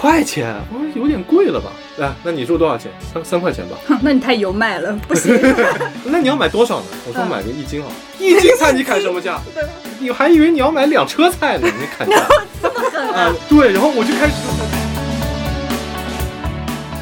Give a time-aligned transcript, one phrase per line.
[0.00, 1.72] 块钱，我说有点贵了吧？
[2.00, 2.90] 哎，那你说多少钱？
[3.12, 3.76] 三三块钱吧。
[4.00, 5.36] 那你太油卖了， 不行。
[6.04, 6.86] 那你要买多少呢？
[7.06, 7.94] 我说嗯买个一斤好了。
[8.18, 9.40] 一斤菜你砍什么价？
[9.98, 11.66] 你还以为你要买两车菜呢？
[11.66, 12.16] 你砍价
[12.62, 13.34] 这么狠啊啊！？
[13.48, 14.32] 对，然后我就开始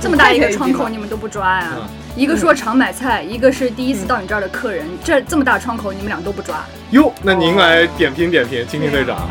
[0.01, 6.65] 这么大一个窗口你们都不抓呀、嗯一个说常买菜，一个是第一次到你这儿的客人，这这么大窗口你们俩都不抓。
[6.93, 9.29] 哟，那您来点评点评，蜻蜓队长。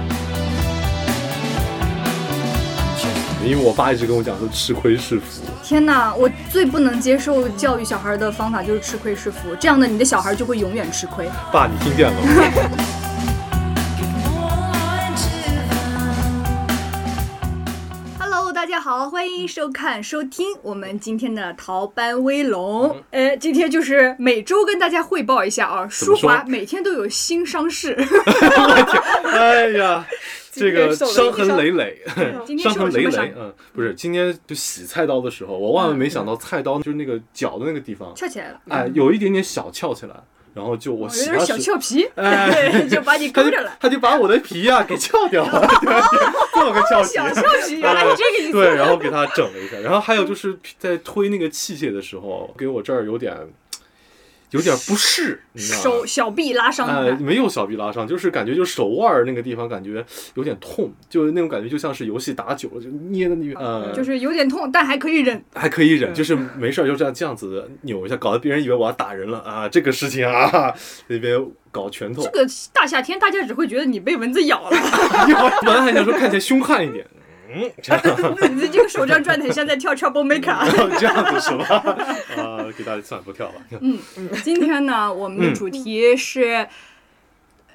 [3.46, 11.30] 因为我爸一直跟我讲说吃亏是福，天哪，我最不能接受教育小孩的方法就是吃亏是福，这样的你的小孩就会永远吃亏。
[11.52, 12.86] 爸你听见了吗？
[18.86, 22.96] 好，欢迎收看收听我们今天的逃班威龙。
[23.10, 27.98] 呃，今天就是每周跟大家汇报一下啊，舒华每天都有新伤势。
[29.26, 30.06] 哎呀，
[30.52, 32.00] 这个伤痕累累，
[32.60, 33.34] 伤痕累累。
[33.36, 40.14] 嗯，不是，今天就洗菜刀的时候，我万万没想到菜刀就是那个脚的那个地方，翘起来了，哎，有一点点小翘起来，
[40.56, 43.78] 然后就我有点小俏皮，哎 对，就把你他就勾着了。
[43.78, 45.94] 他就把我的皮呀、给翘掉了，对
[46.54, 47.10] 这么个翘 皮。
[47.10, 48.54] 小俏皮，原来是这个意思。
[48.54, 53.36] 对，然后给他整了一下，然后还有就是在推那个器械的时候，给我这儿有点
[54.56, 56.06] 有点不适，你知道吗手？
[56.06, 57.18] 小臂拉伤呃，了。
[57.20, 60.04] 没有小臂拉伤，就是感觉就手腕儿那个地方感觉
[60.36, 65.44] 有点痛，就是那种感觉就像是游戏打久了就捏的那个，呃，就是有点痛，但还可以忍。
[65.54, 69.68] 还可以忍，就是没事儿就这样这样子扭一下，搞得别人以为我要打人了啊！
[69.68, 70.74] 这个事情啊，
[71.08, 71.38] 那边
[71.72, 74.78] 搞拳头这，个大夏天，大家只会觉得你被蚊子咬了，
[75.66, 77.06] 本来还想说看起来凶悍一点，
[77.56, 78.02] 嗯，这样。
[78.56, 80.70] 你这个手这样转的很像在跳 Trouble Maker。
[81.00, 81.76] 这样子是吧？
[82.38, 83.54] 啊，给大家算了，不跳了。
[83.80, 83.98] 嗯，
[84.44, 86.68] 今天呢，我们的主题是，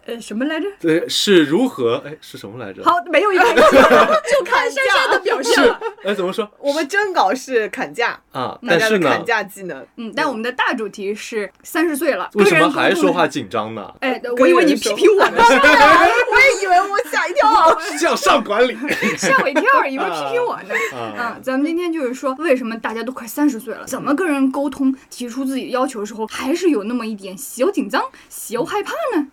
[0.06, 0.66] 呃，什么来着？
[0.80, 2.02] 对，是如何？
[2.06, 2.82] 哎，是什么来着？
[2.84, 5.80] 好，没有一个 就看珊珊的表现了。
[6.04, 8.58] 哎，怎么说我们征稿是砍价，啊？
[8.62, 9.86] 大但是呢家的砍，价技能。
[9.96, 13.26] 嗯，但我们的大主题是三十岁了，为什么还说话？
[13.26, 13.92] 紧张呢？
[14.00, 17.78] 哎，我以为你批评我呢，我也 以为我吓一跳。
[17.98, 18.76] 向上管理
[19.16, 20.74] 吓我一跳，以为 批评我呢。
[20.92, 29.26] 啊啊，，咱们今天就是说，为什么大家都快三十岁了，怎么跟人沟通、提出自己的要求的时候，还是有那么一点小紧张、小害怕呢？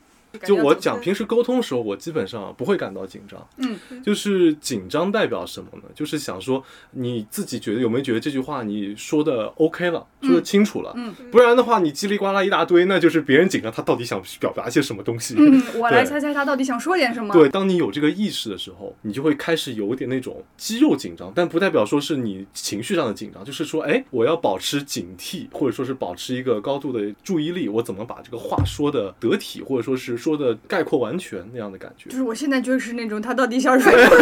[0.46, 3.48] 就我讲平时沟通的时候，我基本上不会感到紧张。
[3.58, 5.84] 嗯，就是紧张代表什么呢？
[5.96, 10.94] 就是想说你自己觉得有没有觉得这句话你说的 OK 了，说的清楚了。
[10.96, 15.36] 嗯，不然的话你叽里呱啦一大堆，那就是别人紧张，他到底想表达些什么东西？
[15.38, 17.34] 嗯， 我来猜猜他到底想说点什么。
[17.34, 32.18] 对，当你有这个意识的时候，你就会开始有点那种肌肉紧张，但不代表说是你情绪上的紧张，就是说，哎，我要保持警惕，或者说是保持一个高度的注意力，我怎么把这个话说的得体，或者说是说的概括完全那样的感觉就。
[32.18, 34.16] 是我现在就是那种他到底想说 什么，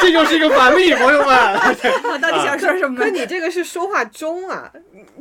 [0.00, 1.28] 这就是一个反例，朋友们。
[2.02, 3.10] 他到底想说什么可？
[3.10, 4.70] 你这个是说话中啊，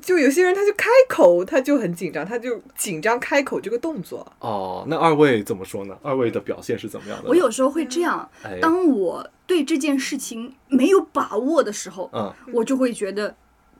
[0.02, 4.26] 就有些人他就开口他就很紧张，他就紧张开口这个动作。
[4.40, 5.96] 哦，那二位怎么说呢？
[6.02, 7.30] 二位的表现是怎么样的？
[7.30, 13.36] 我有时候会这样，哎，当我对这件事情没有把握的时候，嗯我就会觉得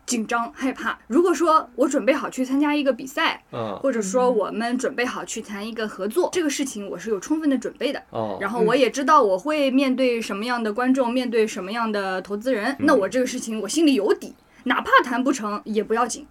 [0.10, 0.98] 紧张害怕。
[1.06, 8.02] 如果说我准备好去参加一个比赛，嗯或者说我们准备好去谈一个合作，这个事情我是有充分的准备的。
[8.10, 14.34] 哦，然后我也知道我会面对什么样的观众，面对什么样的投资人，那我这个事情我心里有底，
[14.64, 16.26] 哪怕谈不成也不要紧。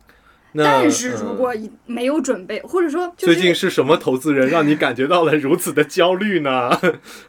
[0.52, 1.54] 那但是如嗯果
[1.86, 6.70] 没有准备，或者说就最近是是什么投资人让你感觉到了如此的焦虑呢？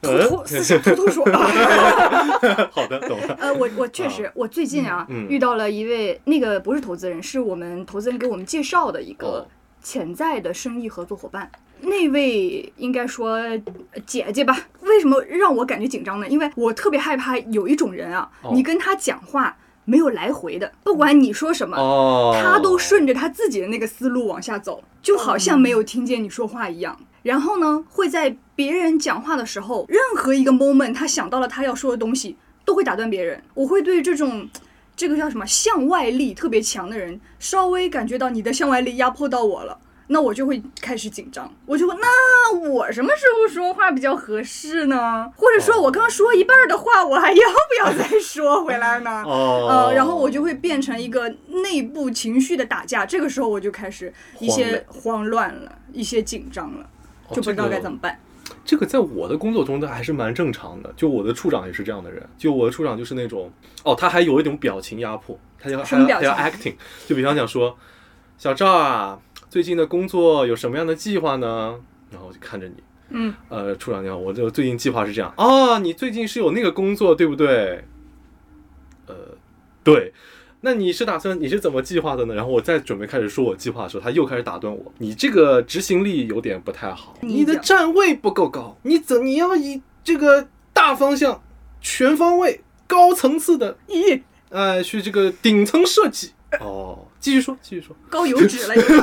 [0.02, 1.26] 偷偷私下偷偷说，
[2.72, 3.38] 好的，懂了。
[3.40, 9.48] 呃，我我确实，我最近啊嗯遇到了一位那个不是投资人，是我们投资人给我们介绍的一个哦
[9.82, 11.50] 潜在的生意合作伙伴。
[11.82, 13.58] 那位应该说呃
[14.06, 14.68] 姐姐吧？
[14.82, 16.28] 为什么让我感觉紧张呢？
[16.28, 26.98] 因为我特别害怕有一种人啊，哦你跟他讲话没有来回的，不管你说什么，哦，他都顺着他自己的那个思路往下走，就好像没有听见你说话一样。
[27.24, 33.44] 然后呢，会在别人讲话的时候，任何一个 moment，他想到了他要说的东西，都会打断别人。
[33.54, 34.50] 我会对这种。
[34.96, 39.80] 这个叫什么向外力特别强的人，稍微感觉到你的向外力压迫到我了，
[40.12, 45.32] 那我就会开始紧张，我就会那我什么时候说话比较合适呢？
[45.36, 49.24] 或者说我刚说一半的话，我还要不要再说回来呢？
[49.24, 51.30] 哦，呃，然后我就会变成一个
[51.64, 56.90] 内部情绪的打架，这个时候我就开始一些慌乱了，一些紧张了，
[57.28, 58.20] 哦就不知道该怎么办。
[58.66, 60.92] 这个在我的工作中，那还是蛮正常的。
[60.98, 63.52] 就我的处长也是这样的人，就我的处长就是那种，
[63.84, 66.76] 哦，他还有一种表情压迫，他要什么表还要还要情 acting。
[67.08, 67.78] 就比方讲说，
[68.40, 69.20] 小赵啊，
[69.50, 71.80] 最近的工作有什么样的计划呢？
[72.12, 72.76] 然后我就看着你，
[73.10, 77.84] 嗯，呃，处长你好，我就最近计划是这样啊，你最近是有那个工作对不对？
[79.08, 79.16] 呃
[79.84, 80.14] 对。
[80.62, 82.36] 那你是打算你是怎么计划的呢？
[82.36, 84.92] 然后我再准备开始说我计划的时候，他又开始打断我。
[84.98, 91.42] 你这个执行力有点不太好，你你的站位不够高，你怎你要以这个大方向、
[91.80, 96.32] 全方位、高层次的，咦，呃，去这个顶层设计。
[96.60, 97.96] 哦，继续说，继续说。
[98.10, 98.94] 高油脂了， 有点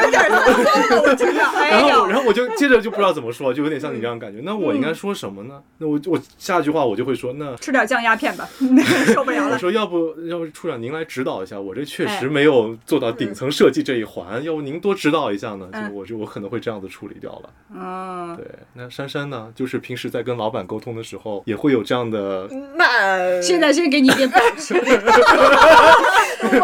[0.00, 0.30] 有点
[0.64, 1.40] 酸了，我听着。
[1.44, 4.40] 哎然后，然后我就接着就不知道怎么说，就有点像你这样的感觉。
[4.44, 5.60] 那我应该说什么呢？
[5.78, 8.48] 那我我下一句话我就会说，那吃点降压片吧，
[9.12, 9.54] 受不了了。
[9.54, 15.68] 我说要不要不处长您来指导一下，我这确哎实没有做到顶层设计这一环，要不您多指导一下呢？
[15.72, 17.50] 就嗯我就我可能会这样子处理掉了。
[17.74, 24.76] 嗯，对，那珊珊呢，就是平时在跟老板沟通的时候，也会有这样的，那现在先给你一点表情，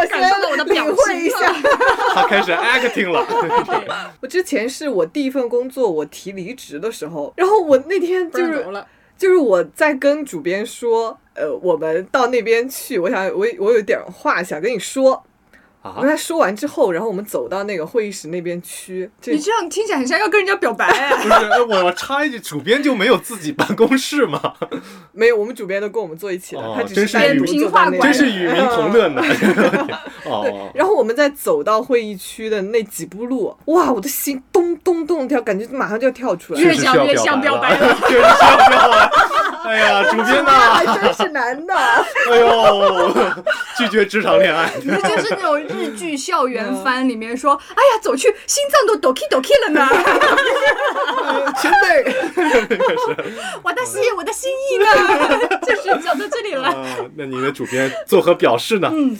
[0.06, 1.52] 我感受到我的表领会一情下。
[2.14, 3.26] 他开始 acting 了。
[4.20, 8.64] 我之前是我第一份工作，我提离职的时候，然后我那天不就是。
[9.18, 15.24] 就是我在跟主编说，呃，我们到那边去，我想我我有点话想跟你说。
[15.94, 21.16] 我啊跟，他说完之后，然后我们走到那个会议室那边去，这你这样听起来很像要跟人家表白哎。
[21.22, 24.54] 不是，哎我我插一句，主编就没有自己办公室吗？
[25.12, 29.22] 没有，我们主编都跟我们坐一起了，哦他只真是单独扁平坐在那边化管真是与民同乐呢。
[30.24, 36.60] 哦，然后我们在走到会议区的那几步路，哇，我的心咚咚咚跳，感觉马上就要跳出来。
[36.60, 37.96] 越确实是要讲越像表表白了。
[38.08, 39.10] 确实是要表白。
[39.66, 41.74] 哎呀，主编呐，还真是男的。
[41.74, 43.12] 哎呦，
[43.76, 44.70] 拒绝职场恋爱。
[44.80, 49.88] 你们就是那种日剧校园番里面说， 哎呀，走去心脏都 doki doki 了呢，
[51.60, 52.14] 前辈，
[53.62, 54.86] 我的心，我的心意呢，
[55.66, 56.68] 就是讲到这里了。
[56.68, 56.86] 啊，
[57.16, 58.88] 那你的主编作何表示呢？
[58.92, 59.18] 嗯，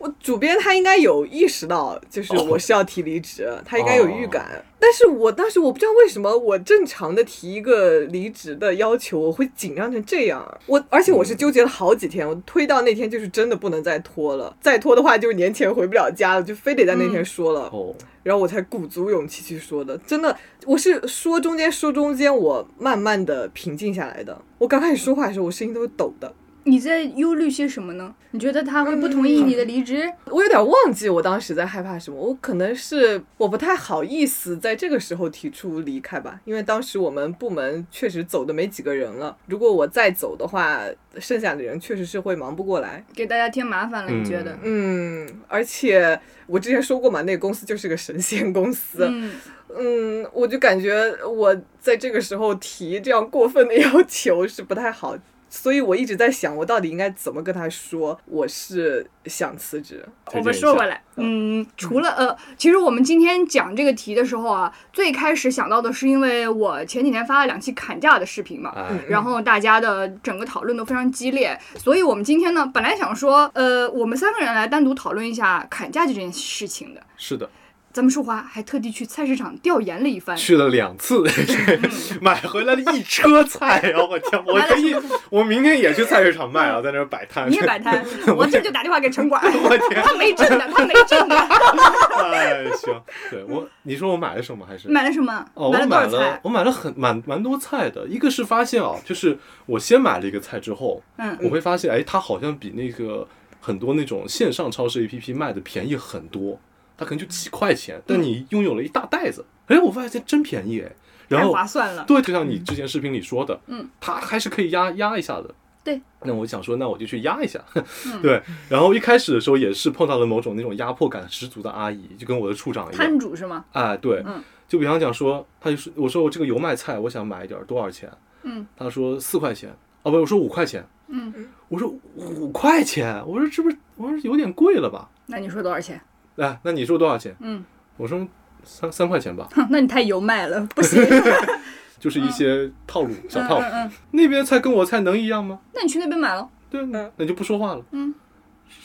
[0.00, 4.64] 我主编他应该有意识到，就是哦我是要提离职， 他应该有预感。
[4.78, 10.42] 但是我当时我不知道为什么，我正常的提一个离职的要求，我会紧张成这样。
[10.64, 17.68] 我而且我是纠结了好几天，我推到那天就是真的不能再拖了，再拖的话就是年前回不了家了，就非得在那天说了。
[17.70, 19.98] 哦，然后我才鼓足勇气去说的。
[19.98, 24.40] 真的，我是说中间说中间，我慢慢的平静下来的。
[24.56, 26.34] 我刚开始说话的时候，我声音都是抖的。
[26.70, 28.14] 你在忧虑些什么呢？
[28.30, 30.08] 你觉得他会不同意你的离职？
[30.26, 40.80] 我有点忘记我当时在害怕什么，我可能是我不太好意思在这个时候提出离开吧，因为当时我们部门确实走的没几个人了，如果我再走的话，
[41.18, 43.04] 剩下的人确实是会忙不过来。
[43.12, 44.12] 给大家添麻烦了？
[44.12, 44.56] 你觉得？
[44.62, 49.32] 嗯，而且我之前说过嘛，那个公司就是个神仙公司，嗯，
[49.76, 55.16] 嗯，我就感觉我在这个时候提这样过分的要求是不太好，
[55.50, 60.08] 所以我一直在想，我到底应该怎么跟他说我是想辞职。
[60.32, 77.02] 我们说回来，嗯，除了呃，其实我们今天讲这个题的时候啊，最开始想到的是因为我前几天发了两期砍价的视频嘛，哎，然后大家的整个讨论都非常激烈，所以我们今天呢，本来想说，呃，我们三个人来单独讨论一下砍价这件事情的。
[77.16, 77.50] 是的，
[77.92, 81.24] 咱们淑华还特地去菜市场调研了一番，去了两次，
[82.22, 84.04] 买回来了一车菜啊！
[84.08, 84.94] 我天，我可以，
[85.28, 87.50] 我明天也去菜市场卖啊，在那儿摆摊。
[87.50, 88.04] 你也摆摊，
[88.36, 91.36] 我这就打电话给城管，我天，他没证的，他没证的。
[92.22, 94.88] 哎，行，对我，你说我买了什么还是？
[94.88, 95.44] 买了什么？
[95.54, 96.40] 哦，买我买了？
[96.44, 98.06] 我买了很蛮蛮多菜的。
[98.06, 99.36] 一个是发现啊，就是
[99.66, 103.26] 我先买了一个菜之后，嗯我会发现，哎，它好像比那个
[103.60, 106.58] 很多那种线上超市 APP 卖的便宜很多，
[107.00, 110.92] 它可能就几块钱，但你拥有了一大袋子，哎，我发现真便宜哎。
[111.28, 112.04] 然太后划算了。
[112.04, 115.54] 对，就像你之前视频里说的，嗯，它还是可以压压一下的。
[115.82, 117.58] 对，那我想说，那我就去压一下。
[117.74, 122.98] 嗯 对，然后一开始的时候也是碰到了某种那种压迫感十足的阿姨，就跟我的处长一样。
[122.98, 123.64] 摊主是吗？
[123.72, 128.10] 哎，对，嗯就比方讲说，他就说，我说我这个油麦菜我想买一点儿，多少钱？
[128.42, 129.70] 嗯，他说四块钱，
[130.02, 131.32] 哦不，我说五块钱，嗯，
[131.68, 135.08] 我说五块钱，我说这不是，我说有点贵了吧？
[135.26, 136.00] 那你说多少钱？
[136.36, 137.34] 哎，那你说多少钱？
[137.40, 137.64] 嗯，
[137.96, 138.26] 我说
[138.64, 141.02] 三三块钱吧， 那你太油麦了，不行。
[142.00, 143.64] 就是一些套路、小套路。
[144.12, 145.58] 那边菜跟我菜能一样吗？
[145.74, 146.48] 那你去那边买了。
[146.70, 147.82] 对，那嗯那就不说话了。
[147.90, 148.14] 嗯，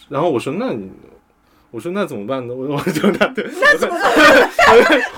[0.10, 0.92] 然后我说那你。
[1.72, 2.54] 我说那怎么办呢？
[2.56, 4.10] 我我就那对，那怎么办？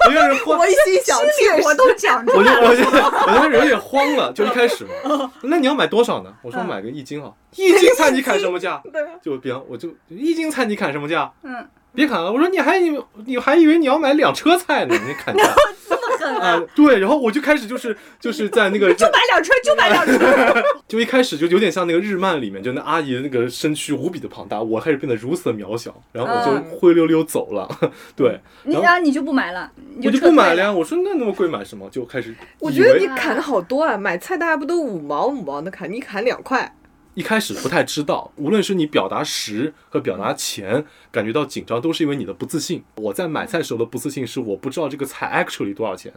[0.07, 2.67] 我 有点慌，我一心想，确实我都讲出我就来了。
[2.67, 5.31] 我就我就有点慌了，就一开始嘛。
[5.43, 6.33] 那你要买多少呢？
[6.41, 8.81] 我说嗯买个一斤啊，一斤菜你砍什么价？
[8.91, 11.31] 对就比方我就一斤菜你砍什么价？
[11.43, 15.43] 嗯，别砍了，我说你还以为你还以为你要买两车菜呢，你砍价
[15.89, 16.63] 这么狠啊啊！？
[16.75, 20.63] 对，然后我就开始就是就是在那个 就买两车，就买两车。
[20.87, 27.67] 就一开始就有点像那个日漫里面，就那阿姨的那个身躯无比的庞大，我开始变得如此的渺小，然后我就嗯灰溜溜走了。
[28.15, 30.71] 对，你然后你就不买了，你我就不买了呀。
[30.71, 31.89] 我说那那么贵买什么？
[31.89, 33.97] 就开始我觉得你砍的好多啊！
[33.97, 36.71] 买菜大家不都五毛五毛的砍，你砍两块，
[37.17, 42.83] 一开始不太知道，无论是你表达时和表达前感觉到紧张，都是因为你的不自信。
[42.97, 46.13] 我在买菜时候的不自信是我不知道这个菜 actually 多少钱。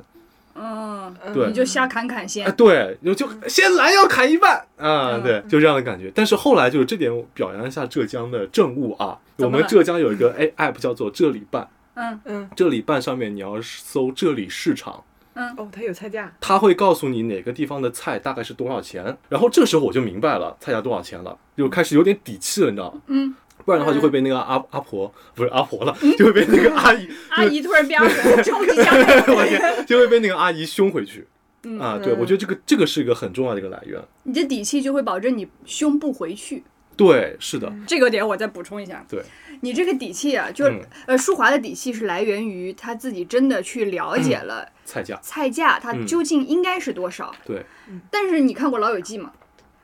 [0.55, 2.53] 嗯，对你就瞎砍砍先哎，。
[2.53, 6.13] 对，就就先拦腰砍一半啊，对，就这样的感觉。
[6.15, 15.03] 但是后来就是这点表扬一下浙江的政务啊，我们浙江有一个哎 app 叫做这里办，嗯嗯，这里办上面你要搜这里市场。
[15.35, 23.01] 哦，他有菜价，他会告诉你哪个地方的菜大概是多少钱，然后这时候我就明白了菜价多少钱了，就开始有点底气了，你知道吗？
[23.07, 23.35] 嗯，
[23.65, 29.35] 不然的话就会被那个阿阿婆不是阿婆了，就会被那个阿姨，阿姨突然变阿婆，超级加倍。
[29.35, 31.27] 我天，就会被那个阿姨凶回去。
[31.63, 34.03] 嗯啊，对，我觉得这个这个是一个很重要的一个来源。
[34.23, 36.65] 你这底气就会保证你凶不回去。
[36.97, 39.23] 对，是的，这个点我再补充一下，对，
[39.63, 47.35] 你这个底气啊，就是、嗯呃，舒华的底气是来源于他自己真的去了解了菜价，菜价，它嗯究竟应该是多少。
[47.47, 47.65] 对，
[48.11, 49.33] 但是你看过《老友记》吗？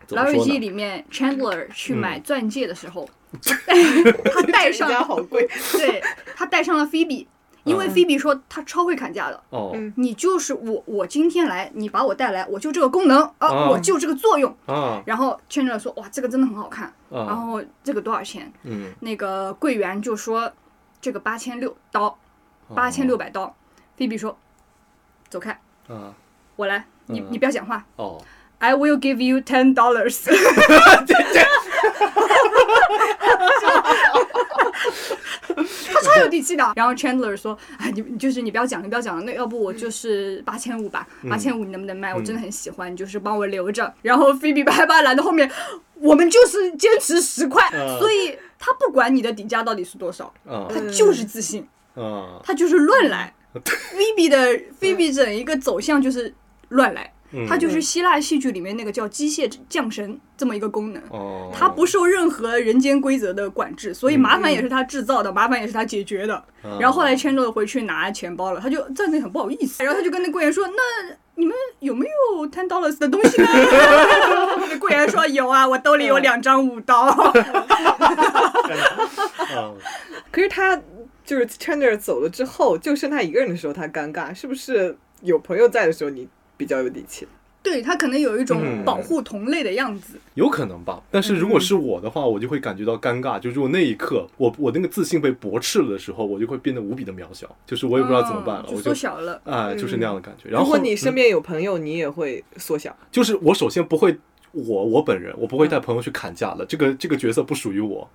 [0.14, 0.52] 《老友记》？
[0.60, 3.08] 里面 Chandler 去嗯买钻戒的时候，
[4.32, 6.02] 他戴上了好贵，对
[6.36, 7.26] 他戴上了 Phoebe，
[7.66, 9.42] 因为嗯 Phoebe 说他超会砍价的。
[9.50, 14.56] 哦嗯你就是我，我今天来，你把我带来，我就这个功能啊，啊我就这个作用。
[14.66, 16.92] 啊然后 Chandler 说，哇，这个真的很好看。
[17.10, 18.50] 然啊，后这个多少钱？
[18.62, 20.50] 嗯，那个柜员就说
[21.00, 22.16] 这个八千六刀，
[22.74, 23.54] 八千六百刀。
[23.96, 24.38] 菲比说，
[25.28, 25.50] 走开，
[25.88, 26.14] 啊
[26.54, 27.84] 我来，你嗯你不要讲话。
[27.96, 28.22] 哦
[28.58, 30.24] ，I will give you ten dollars。
[35.92, 36.72] 他超有底气的。
[36.76, 42.14] 然后 Chandler 说：“哎，你你就是你不要讲，了不要讲了，那要不我就是八千五吧，八千五你能不能卖？
[42.14, 45.50] 我真的很喜欢，你就是帮我留着。”然后菲比把他拦到后面，
[45.94, 53.32] 我们就是坚持十块，嗯所以他不管你的底价到底是多少，啊他就是自信，啊，他就是乱来。
[53.64, 56.34] 菲比的菲比整一个走向就是
[56.68, 57.10] 乱来。
[57.36, 66.34] 嗯它就是希腊戏剧里面那个叫机械降神这么一个功能，哦，它不受任何人间规则的管制，所以麻烦也是他制造的，麻烦也是他解决的。
[66.34, 66.44] 啊
[66.80, 73.46] 然后后来 Chandler 回去拿钱包了，他就在那里很不好意思，然后他就跟那柜员说：“那你们有没有 ten dollars 的东西呢？”
[74.68, 77.02] 那柜员说：“有啊，我兜里有两张五刀。
[77.02, 77.32] 啊，
[80.32, 80.76] 可是他
[81.24, 86.26] 就是 Chandler 走了之后，就剩他一个人的时候，他尴尬，是不是有朋友在的时候你
[86.56, 87.26] 比较有底气？
[87.62, 90.20] 对他可能有一种嗯保护同类的样子。
[90.34, 91.02] 有可能吧。
[91.10, 93.40] 但是如果是我的话，我就会感觉到尴尬。
[93.40, 99.40] 就如果那一刻我我那个自信被驳斥了的时候，我就会变得无比的渺小，就是我也不知道怎么办了，缩小了。
[99.44, 100.48] 啊、就是那样的感觉。
[100.48, 102.96] 然后如果你身嗯边有朋友，你也会缩小。
[103.10, 104.16] 就是我首先不会，
[104.52, 108.08] 我我本人我不会带朋友去砍价的，这个这个角色不属于我。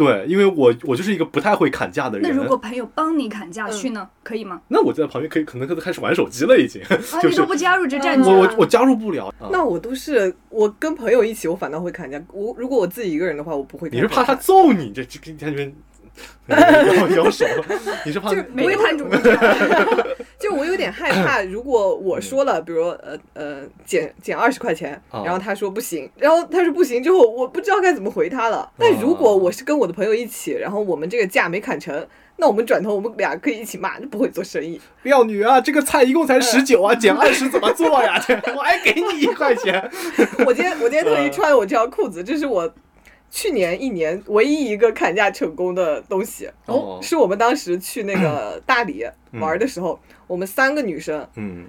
[0.00, 2.26] 对，因为我我就是一个不太会砍价的人。
[2.26, 4.62] 那如果朋友帮你砍价去呢，可以吗？
[4.68, 6.80] 那我在旁边可以可能开始玩手机了，已经。
[6.82, 8.54] 啊，就是你都不加入这战局我我。
[8.60, 9.26] 我加入不了。
[9.38, 12.18] 啊那我都是我跟朋友一起，我反倒会砍价。
[12.32, 13.90] 我如果我自己一个人的话，我不会。
[13.90, 14.34] 你是怕他？
[14.34, 14.90] 揍你？
[14.94, 15.70] 这这这这边
[16.48, 17.46] 摇摇手，
[18.04, 19.06] 你是怕就每个摊主。
[20.38, 28.68] 就我有点害怕，如果我说了，比如呃呃减减二十块钱，哦然后他说不行，然后他说不行之后，我不知道该怎么回他了。
[28.78, 34.80] 但如果我是跟我的朋友一起，然后我们这个价没砍成，那我们转头我们俩可以一起骂，就不会做生意。
[35.04, 38.18] 靓女啊，这个菜一共才十九啊，减二十怎么做呀？
[38.26, 39.90] 这我还给你一块钱。
[40.46, 42.72] 我今天我今天特意穿我这条裤子，这是我
[43.30, 46.50] 去年一年唯一一个砍价成功的东西。
[46.66, 49.04] 哦是我们当时去那个 大理
[49.40, 51.64] 玩的时候，我们三个女生，嗯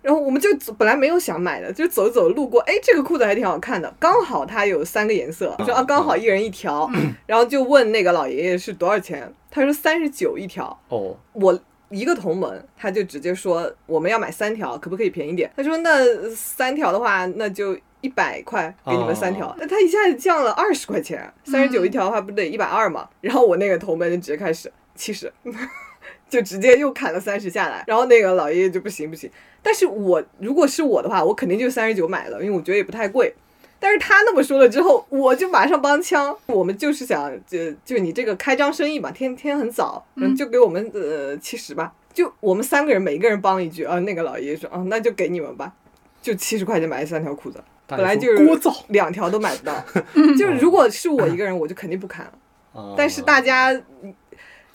[0.00, 6.90] 然后我们就本来没有想买的，就走着走着路过，哎，这个裤子还挺好看的，刚好它有三个颜色，说啊刚好一人一条，
[7.24, 11.56] 然后就问那个老爷爷是多少钱，他说三十九一条，哦我
[11.90, 15.48] 一个同门，他就直接说我们要买三条，可不可以便宜点？
[15.56, 23.08] 他说那三条的话，那就一百块给你们三条，哦那他一下子降了二十块钱，三十九一条的话不得一百二嘛？
[23.22, 25.32] 然后我那个同门就直接开始七十。
[26.28, 29.30] 就直接又砍了三十下来，然后那个老爷爷就不行不行。
[29.62, 33.34] 但是我如果是我的话，我肯定就三十九买了，因为我觉得也不太贵。
[33.78, 36.34] 但是他那么说了之后，我就马上帮腔。
[36.46, 41.92] 我们就是想，就就你这个开张生意嘛，天天很早，嗯就给我们呃七十吧。
[42.14, 43.98] 就我们三个人，每个人帮一句啊。
[44.00, 45.70] 那个老爷爷说，啊，那就给你们吧，
[46.22, 47.64] 就七十块钱买了三条裤子，大
[47.96, 49.84] 本来就是锅灶两条都买不到。
[50.38, 52.32] 就是如果是我一个人，我就肯定不砍了。
[52.72, 53.72] 啊但是大家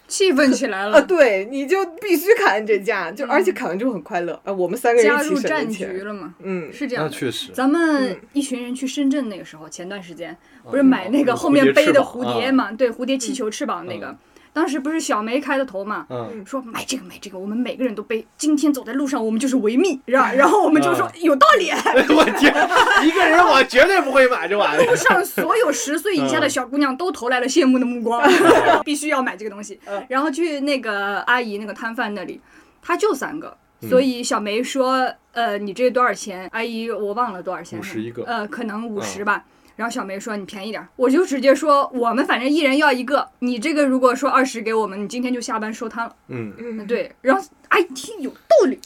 [0.06, 4.52] 气氛起来了 啊，对，你就必须砍这价，就而且砍完之后很快乐啊。
[4.52, 6.34] 我们三个人加入战局了嘛？
[6.42, 7.10] 嗯，是这样的。
[7.10, 10.34] 确实咱们嗯一群人去深圳那个时候，前段时间
[10.64, 12.72] 不不是买那个后面背的蝴蝶啊嘛？
[12.72, 14.16] 对，蝴蝶气球翅膀那个。
[14.52, 21.70] 当时不是小梅开的头嘛，嗯，说买这个买这个，我们每个人都背，今天走在路上我们就是维密，然 然后我们就说啊有道理。
[21.70, 22.52] 我天，
[23.06, 24.90] 一个人我绝对不会买这玩意儿。
[24.90, 28.22] 路上所有十岁以下的小姑娘都投来了羡慕的目光，
[28.84, 29.78] 必须要买这个东西。
[30.08, 32.40] 然后去那个阿姨那个摊贩那里，
[32.82, 33.56] 她就三个，
[33.88, 39.44] 所以小梅说：“呃，你这多少钱？”阿姨我忘了多少钱，五十一个呃，可能五十吧。
[39.78, 46.16] 然后小梅说：“你便宜点。”我就直接说：“我们反正一人要一个，你这个如果说二十给我们，你今天就下班收摊了。
[46.26, 47.12] 嗯，嗯，对。
[47.20, 48.78] 然后阿姨听有道理，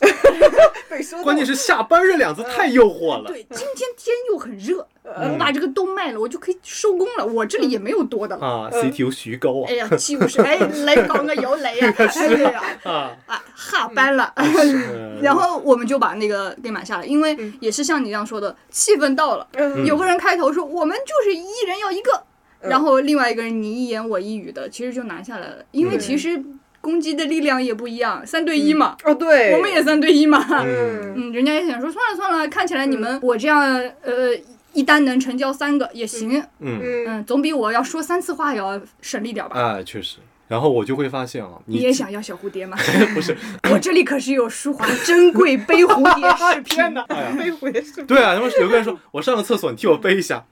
[1.22, 3.28] 关键是下班这两字太诱惑了。
[3.28, 7.24] 对，今天天又很热，我把这个都卖了，我就可以收工了。
[7.24, 8.46] 我这里也没有多的了。
[8.46, 11.94] 啊，CTO 徐高哎呀，就是哎，你講嘅有理啊！
[11.96, 14.32] 哎呀，啊 啊，啊，下班了。
[14.36, 19.46] 嗯 然后我们就把那个给买下来，因为也是像你这样说的，气氛到了。
[19.52, 22.24] 嗯有个人开头说我们就是一人要一个，
[22.60, 25.64] 然后另外一个人你一言我一语的，其实就拿下来了。
[25.70, 26.42] 因为其实
[26.82, 30.44] 攻击的力量也不一样，三对一嘛，哦，对，我们也三对一嘛。
[30.50, 31.14] 嗯。
[31.16, 33.62] 嗯，人家也想说算了算了，看起来你们我这样
[34.02, 34.30] 呃
[34.74, 37.04] 一单能成交三个也行，嗯，嗯。
[37.06, 39.58] 嗯，总比我要说三次话要省力点吧。
[39.58, 40.18] 啊，确实。
[40.52, 42.76] 然后我就会发现啊，你你也想要小蝴蝶吗？
[43.16, 43.34] 不是？
[43.72, 46.92] 我这里可是有舒华珍贵背蝴蝶 视频。
[46.92, 47.02] 的，
[47.38, 50.44] 背蝴蝶视频对啊，他们有个人说，我上个厕所，你替我背一下，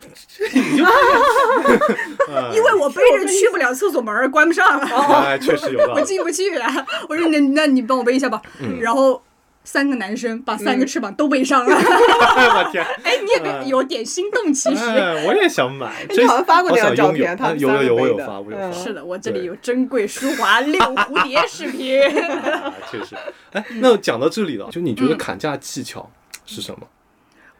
[0.55, 6.01] 你就，哎因为我背着去不了厕所门，关不上啊，哎，确实有道理。
[6.01, 6.87] 我进不去啊。
[7.07, 8.41] 我说那那你帮我背一下吧。
[8.61, 9.23] 嗯然后
[9.63, 11.77] 三个男生把三个翅膀都背上了。
[11.77, 14.85] 哎 我天，哎，你也没有点心动，其实。
[14.85, 18.79] 哎，我也想买，你好像发过那张照片他有有有，我有发，我有嗯发。
[18.79, 22.03] 是的，我这里对有珍贵舒华 六蝴蝶视频。
[22.03, 23.15] 啊，确实。
[23.53, 26.11] 哎，那讲到这里了，就你觉得砍价技巧
[26.47, 26.87] 是什么？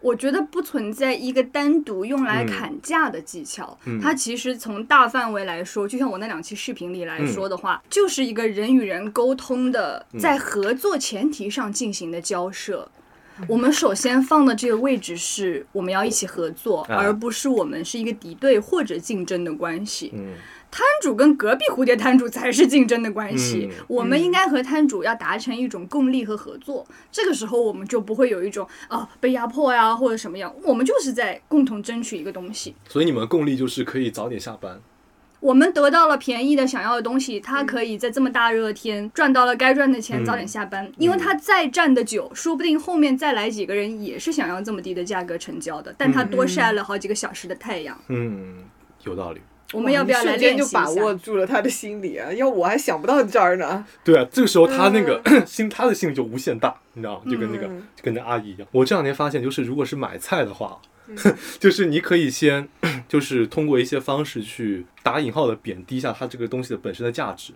[0.01, 2.47] 我觉得不存在一个单独用来嗯。
[2.47, 4.01] 砍价的技巧，嗯。
[4.01, 10.21] 它其实从大范围来说，就像我那两期视频里来说的话，就是一个人与人沟通的，嗯。
[10.21, 12.89] 在合作前提上进行的交涉。
[13.49, 16.97] 我们首先放的这个位置是我们要一起合作，啊。
[16.97, 20.13] 而不是我们是一个敌对或者竞争的关系。
[20.71, 26.87] 嗯摊主跟隔壁蝴蝶摊主才是竞争的关系，嗯我们应该和摊主要达成一种共利和合作。
[27.11, 32.75] 这个时候我们就不会有一种啊被压迫呀或者什么样，我们就是在共同争取一个东西。
[32.89, 34.81] 所以你们共利就是可以早点下班。
[35.41, 40.91] 我们得到了便宜的想要的东西，他可以在这么大热天赚到了该赚的钱，嗯早点下班。
[40.99, 47.99] 因为他再站的久，说不定后面再来几个人也是想要这么低的价格成交的，但他多晒了好几个小时的太阳。
[48.09, 48.59] 嗯，
[49.05, 49.41] 有道理。
[49.73, 50.81] 我们要不要来练习一下？
[50.81, 52.33] 把握住了他的心理啊？
[52.33, 53.85] 要我还想不到这儿呢。
[54.05, 57.31] 对啊，这个时候他那个 心，他的心理就无限大，你知道吗？
[57.31, 58.67] 就跟那个嗯就跟那阿姨一样。
[58.73, 60.79] 我这两天发现，就是如果是买菜的话，
[61.59, 62.69] 就是你可以先
[63.09, 67.53] 就是通过一些方式去打引号的贬低一下它这个东西的本身的价值。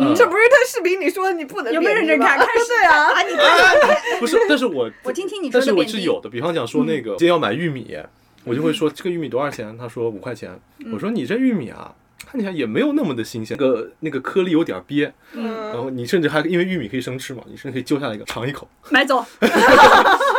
[0.00, 2.38] 嗯这不是他视频里说的你不能有没有认真看？
[2.38, 5.84] 看 对啊，啊，你看，不是，但是我 我听听你说但是我。
[5.84, 7.96] 是有的，比方讲说那个今天要买玉米，
[8.44, 9.76] 我就会说这个玉米多少钱？
[9.76, 10.58] 他说五块钱。
[10.92, 11.94] 我说你这玉米啊，
[12.26, 18.68] 看起来也没有那么的新鲜，那个那个颗粒有点瘪，然嗯，后你甚至还因为玉米可以生吃嘛，你甚至可以揪下来一个尝一口。
[18.90, 19.24] 买走，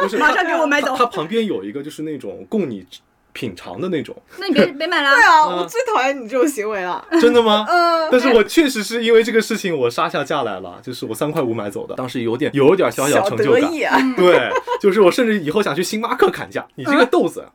[0.02, 1.06] 不是，马上给我买走它。
[1.06, 2.86] 旁边有一个就是那种供你
[3.32, 5.42] 品尝的那种， 那你别别买了 对啊。
[5.42, 7.06] 啊，我最讨厌你这种行为了。
[7.22, 7.66] 真的吗？
[7.70, 13.62] 嗯，但是我确实是因为这个事情，我杀下价来了，就是我三块五买走的，当时有点有点小小小成就感。
[13.62, 13.98] 得意啊。
[14.18, 14.50] 对，
[14.82, 17.46] 就是我甚至以后想去星巴克砍价，你这个豆子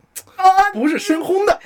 [0.72, 1.58] 不是深烘的，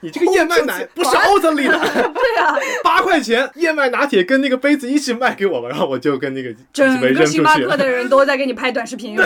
[0.00, 9.16] 你这个燕麦奶不是奥特利的，对啊， 八块钱燕麦拿铁跟那个杯子一起卖给我吧，然后我就跟那个整个星巴克的人都在给你拍短视频。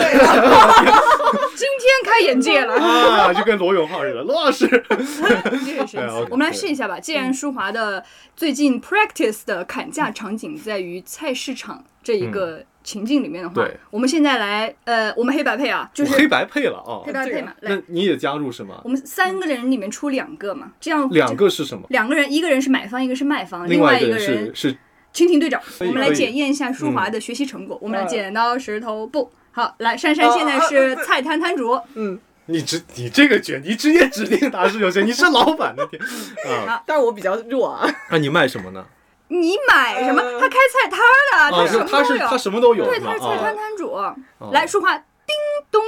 [1.57, 2.75] 今天开眼界了。
[2.75, 4.83] 啊，就跟罗永浩似的，罗老师，
[6.29, 6.99] 我们来试一下吧。
[6.99, 8.03] 既然舒华的
[8.35, 18.89] 最近 practice 的砍价场景在于菜市场这一个情境里面的话对，我们现在来，呃，我们黑白配啊，就是黑白配了啊黑，白配嘛，那来，你也加入是吗我？
[18.89, 21.85] 们三个人里面出两个嘛，这样两个是什么？
[21.89, 24.73] 两个人，一个人是买方，一个是卖方，另外一个人是是
[25.13, 25.61] 蜻蜓队长。
[25.81, 27.77] 我们来检验一下舒华的学习成果。
[27.81, 29.29] 我们来嗯剪刀石头布。
[29.51, 31.77] 好，来，珊珊现在是菜摊摊主。
[31.95, 36.01] 嗯，你直你这个卷，你直接指定他是就行，你是老板的天
[36.65, 36.81] 啊！
[36.87, 37.85] 但是我比较弱啊。
[38.09, 38.85] 那你卖什么呢？
[39.29, 40.21] 你买什么？
[40.21, 43.93] 呃他开菜摊儿的，他，什么都有他什么都有对，他是菜摊啊摊主。
[43.93, 44.15] 啊
[44.51, 45.03] 来，舒华，叮
[45.71, 45.81] 咚，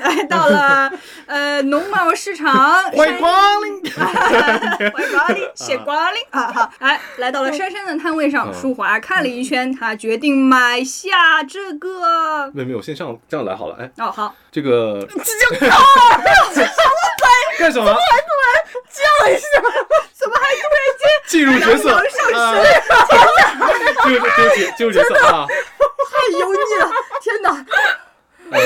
[0.00, 0.90] 来 到了
[1.26, 3.32] 呃农贸市场，欢迎光
[3.64, 3.92] 临。
[3.92, 6.50] 欢迎光临，谢光临啊！
[6.52, 12.50] 好，来来到了珊珊的摊位上，嗯舒华看了一圈，他决定买下这个。
[12.52, 13.76] 没有没有，先上这样来好了。
[13.78, 15.66] 哎，哦，好，这个这就
[17.58, 17.86] 干什么？
[17.86, 19.46] 叫一下，
[20.12, 22.02] 怎么还突然间进入角色啊，
[24.04, 25.46] 进入进入角进入角色啊。
[25.46, 26.90] 太油腻了！
[27.20, 27.66] 天哪，
[28.50, 28.58] 呃，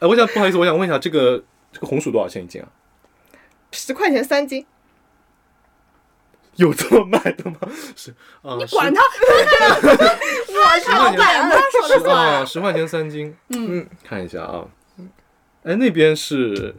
[0.00, 2.68] 哎，我想不好意思，我想问一下，这个这个红薯多少钱一斤啊？
[3.72, 4.66] 十块钱三斤，
[6.56, 7.56] 有这么卖的吗？
[7.94, 8.10] 是
[8.42, 9.08] 啊，你管他，我
[10.80, 11.50] 十块钱，
[11.82, 13.36] 说的啊，十块钱三斤。
[13.50, 14.64] 嗯，看一下啊，
[15.62, 16.74] 哎，那边是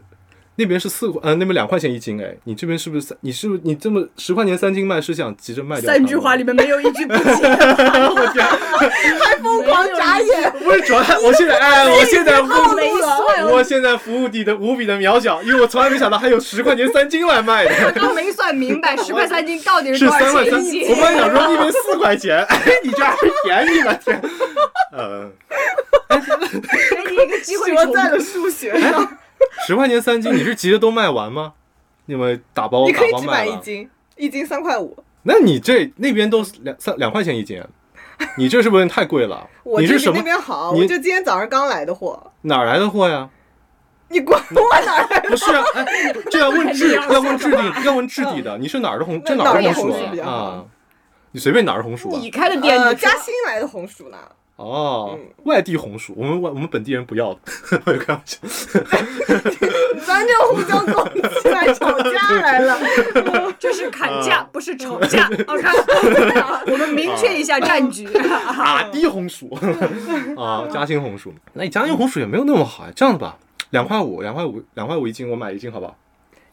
[0.59, 3.15] 那边是四块，呃，那边两块钱一斤，哎，你这边是不是三？
[3.21, 5.93] 你是不是你这么十块钱三斤卖，是想急着卖掉？
[5.93, 7.23] 三句话里面没有一句不行。
[7.29, 8.43] 我天，
[9.43, 17.91] 疯狂眨眼，不是主要，我现在哎，我现在服没算，我现在服务底的无比的渺小，因为我从来没想到还有十块钱三斤来卖的。
[17.91, 20.95] 刚没算明白 十块三斤到底是多少钱一斤我？
[20.95, 23.15] 本来想说那边四块钱， 哎，你这还
[23.45, 24.19] 便宜了，天，
[24.91, 25.29] 呃，
[27.05, 29.17] 给你一个机会重折在了数学上。
[29.65, 31.53] 十块钱三斤，你是急着都卖完吗？
[32.05, 34.97] 你们打包打你可以只包卖一斤，一斤三块五。
[35.23, 37.61] 那你这那边都两三两块钱一斤，
[38.37, 39.45] 你这是不是太贵了？
[39.63, 42.31] 我这比那你是什么边好，你我就今天早上刚来的货。
[42.43, 43.29] 哪儿来的货呀？
[44.09, 45.29] 你管我哪儿来的？
[45.29, 45.85] 不是啊，哎，
[46.31, 48.57] 这要问质，要要问质地，要问质地的。
[48.57, 49.21] 你是哪儿的红？
[49.21, 50.63] 这哪儿的红薯啊？
[51.33, 52.17] 你随便哪儿的红薯啊？
[52.17, 54.17] 你开的店，嘉兴来的红薯呢？
[54.57, 57.39] 哦嗯，外地红薯，我们外我们本地人不要的，
[57.85, 58.39] 我就开玩笑。
[60.05, 62.79] 咱这互相攻击来吵架来了。
[63.59, 65.27] 这是砍价，啊不是吵架。
[65.45, 65.63] OK，
[66.71, 68.07] 我们明确一下战局。
[68.17, 69.55] 啊，低红薯
[70.35, 71.31] 啊，嘉兴红薯。
[71.53, 72.91] 那你嘉兴红薯也没有那么好呀。
[72.95, 73.37] 这样子吧，
[73.69, 75.95] 两块五，两块五，两块五一斤，我买一斤好不好？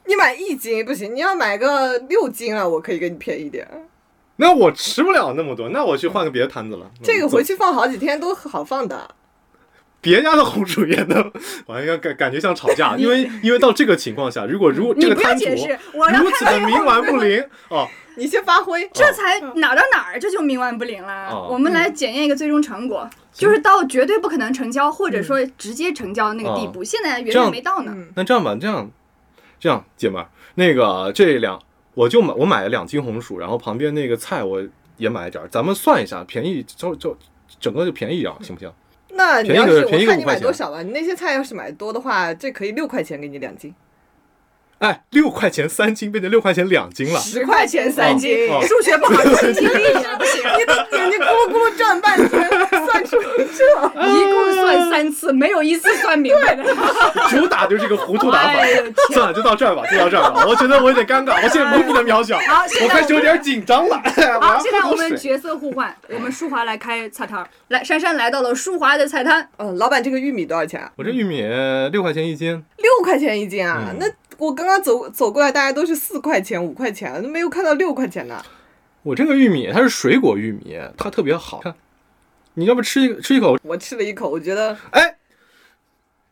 [0.06, 3.66] 你买一斤不行，你要买个六斤啊，我可以给你便宜点。
[4.36, 6.90] 那我吃不了那么多，那我去换个别的摊子了。
[7.02, 9.14] 这个嗯回去放好几天都好放的。
[10.00, 11.32] 别家的红薯也能，
[11.64, 18.86] 我应该感感觉像吵架， 因为因为到这个情况下，如果如果这个摊主解释，我要如此的冥顽不灵哦，你先发挥。
[18.92, 21.28] 这才哪到哪儿，这就冥顽不灵啦。
[21.30, 27.92] 哦我们来检验一个最终成果，就是到绝对不可能成交，或者说直接成交的那个地步，现在远远没到呢。
[27.96, 28.90] 嗯，那这样吧，这样
[29.58, 31.58] 这样，姐们儿，那个这两
[31.94, 34.62] 我就买我买了两斤红薯，然后旁边那个菜我
[34.96, 37.16] 也买了点儿，咱们算一下，便宜就就
[37.60, 38.72] 整个就便宜一点儿，行不行？
[39.16, 43.72] 那你要是我看你买多少吧，你那些菜要是买多的话，这可以六块钱给你两斤，
[44.78, 48.50] 哎，六块钱三斤变成六块钱两斤了，十块钱三斤。
[48.50, 50.42] 哦数学不好，记忆力也不行。
[50.58, 52.63] 你的眼睛咕噜咕噜转半天，
[53.04, 53.44] 算出这。
[54.04, 56.64] 一共算三次，没有一次算明白的。
[57.30, 58.82] 主打就是个糊涂打法哎。
[59.12, 60.44] 算了，就到这儿吧，就到这儿吧。
[60.48, 63.96] 我觉得我有点尴尬，我现在无比的渺小，好现在我开始有点紧张了。
[64.40, 64.94] 好，现在我。
[64.96, 67.46] 们角色互换，我们舒华来开菜摊儿。
[67.68, 70.90] 来，珊珊来到了舒华的菜摊，嗯，老板，这个玉米多少钱啊？
[70.96, 71.42] 我这玉米
[71.90, 73.82] 六块钱一斤，六块钱一斤啊？
[73.90, 74.06] 嗯那
[74.38, 78.40] 我刚刚走走过来，大家都是四块钱、五块钱，都没有看到六块钱的。
[79.02, 81.74] 我这个玉米它是水果玉米，它特别好看。
[82.54, 83.58] 你要不吃一吃一口？
[83.62, 85.16] 我吃了一口，我觉得哎，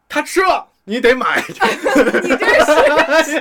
[0.08, 1.42] 他吃了，你得买。
[1.46, 1.64] 你这
[2.64, 3.34] 是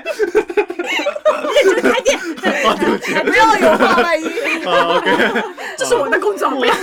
[1.53, 2.19] 认真开店，
[3.25, 4.29] 不要有话外音。
[4.65, 5.43] 啊，OK，
[5.77, 6.73] 这是我的工作，不要。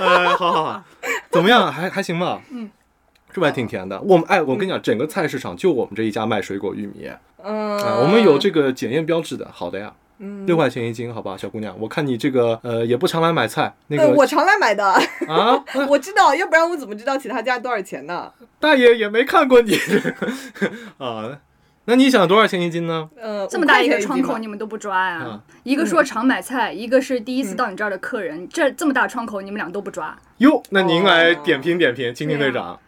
[0.00, 0.82] 呃，好好好，
[1.30, 1.70] 怎么样？
[1.72, 2.40] 还还行吧？
[2.50, 2.70] 嗯，
[3.32, 4.00] 是不是还挺甜的？
[4.02, 7.10] 我们哎，我跟你讲，整个菜市场就我们这一家卖水果玉米，
[7.42, 9.92] 嗯，啊，我们有这个检验标志的，好的呀。
[10.20, 14.84] 嗯六块钱一斤，好吧，小姑娘，我看你这个呃也不常来买菜，那呃，个我常来买的，
[15.26, 18.30] 啊， 我知道，要不然我怎么知道其他家多少钱呢？
[18.60, 19.74] 大爷也没看过你
[20.98, 21.38] 啊，
[21.86, 23.08] 那你想多少钱一斤呢？
[23.20, 25.40] 呃，这么大一个5块钱斤吧窗口，你们都不抓呀啊？
[25.62, 30.16] 一个说常买菜，一个是第一次到你这儿的客人，这这么大窗口，你们俩都不抓。
[30.38, 32.78] 哟，那您来点评点评，蜻蜓队长。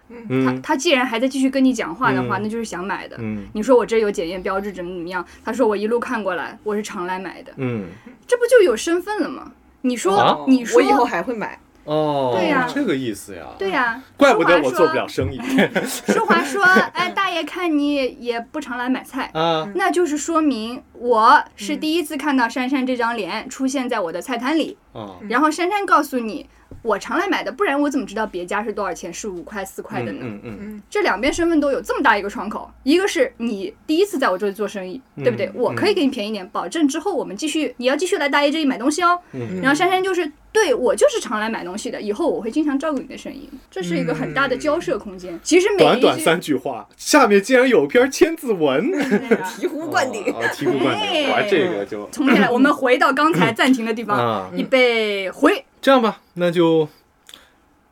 [0.45, 3.17] 他嗯他既然还在继续跟你讲话的话，嗯那就是想买的。
[3.21, 5.25] 嗯你说我这有检验标志，怎么怎么样？
[5.45, 7.87] 他说我一路看过来，我是常来买的，嗯，
[8.27, 9.53] 这不就有身份了吗？
[9.83, 11.59] 你说，啊你说，我以后还会买。
[11.85, 13.43] 哦，对呀这个意思呀。
[13.59, 15.41] 对呀、怪不得我做不了生意
[15.85, 16.15] 说。
[16.15, 16.63] 舒华说
[16.95, 19.69] ：“哎，大爷看你也不常来买菜，啊。
[19.75, 24.79] 那就是说明我是第一次看到珊珊这张脸出现在我的菜摊里。
[24.93, 26.49] 啊，然后珊珊告诉你，
[26.83, 30.19] 我常来买的，不然我怎么知道别家是多少钱，是五块四块的呢？
[30.23, 35.47] 嗯嗯这两边身份都有这么大一个窗口，一个是你第一次在我这里做生意，对不对？
[35.47, 39.19] 嗯我可以给你便宜点，保证之后我们继续，你要继续来大爷这里买东西哦。
[39.33, 45.41] 嗯然后珊珊就是对我就是常来买东西的，以后我会经常照顾你的生意，这是一个很大的交涉空间。
[45.43, 48.91] 其实每一句短短三句话，下面竟然有篇千字文。
[48.93, 50.23] 醍醐灌顶。
[50.25, 55.65] 啊，醍醐灌顶，玩，这个就重新来，我们回到刚才暂停的地方，啊，预备回。
[55.81, 56.87] 这样吧，那就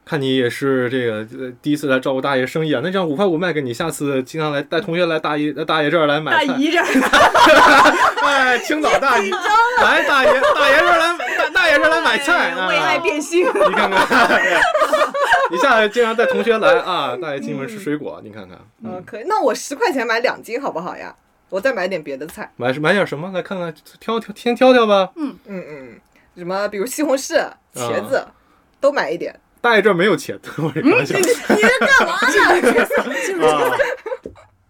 [0.05, 6.59] 看你也是这个呃第一次来照顾大爷生意啊，那这样五块五卖给你，下次经常来带同学来大爷大爷这儿来买大菜。
[6.59, 6.85] 姨这儿，
[8.27, 9.31] 哎，青岛大姨，
[9.83, 11.30] 来大爷大爷这儿来大
[11.71, 12.67] 大爷这儿来买菜啊！
[12.69, 13.47] 为爱变心。
[13.47, 14.59] 你看看，对
[15.51, 19.25] 你下来经常带同学来啊，大爷进门吃水果，你看看，嗯，可以。
[19.27, 21.15] 那我十块钱买两斤好不好呀？
[21.49, 22.51] 我再买点别的菜。
[22.57, 25.11] 买买点什么来看看，挑挑先挑挑吧。
[25.17, 26.01] 嗯嗯嗯，
[26.37, 28.27] 什么比如西红柿、茄子，
[28.81, 29.39] 都买一点。
[29.61, 31.17] 大爷这儿没有茄子，我是开玩笑。
[31.19, 32.19] 你 这干嘛
[33.37, 33.47] 呢？
[33.47, 33.77] 啊，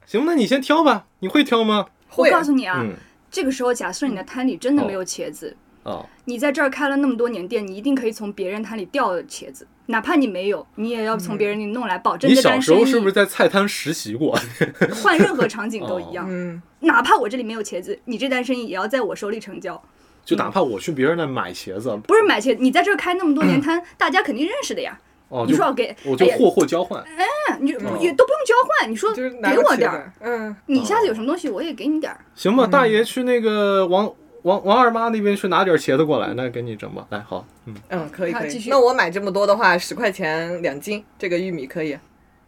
[0.05, 1.87] 行，那你先挑吧，你会挑吗？
[2.17, 2.93] 我告诉你啊，嗯，
[3.31, 14.38] 这个时候假设你的摊里真的没有茄子，啊，你在这儿开了那么多年店，你一定可以从别人摊里调茄子，哪怕你没有，你也要从别人那里弄来，保证你这小时候是不是在菜摊实习过？
[15.03, 16.27] 换任何场景都一样。
[16.29, 19.83] 嗯，哪怕我这里没有茄子，你这单生意也要在我手里成交。
[20.23, 24.99] 就哪怕我去别人那买茄子，不是买茄子，你在这儿开那么多年摊，大家肯定认识的呀。
[25.29, 27.03] 哦，就你说要给，哎呀我就货货交换。
[27.03, 27.25] 哎
[27.61, 30.21] 你哦也都不用交换，你说就是拿个茄给我点儿，子。
[30.21, 32.25] 嗯，你下次有什么东西我也给你点儿。
[32.35, 37.07] 行吧，大爷去那个王王王二妈那边去拿点茄子过来，那给你整吧。
[37.11, 38.64] 来，好，嗯，嗯，可以可以。
[38.68, 41.96] 那我买这么多的话，十块钱两斤，这个玉米可以。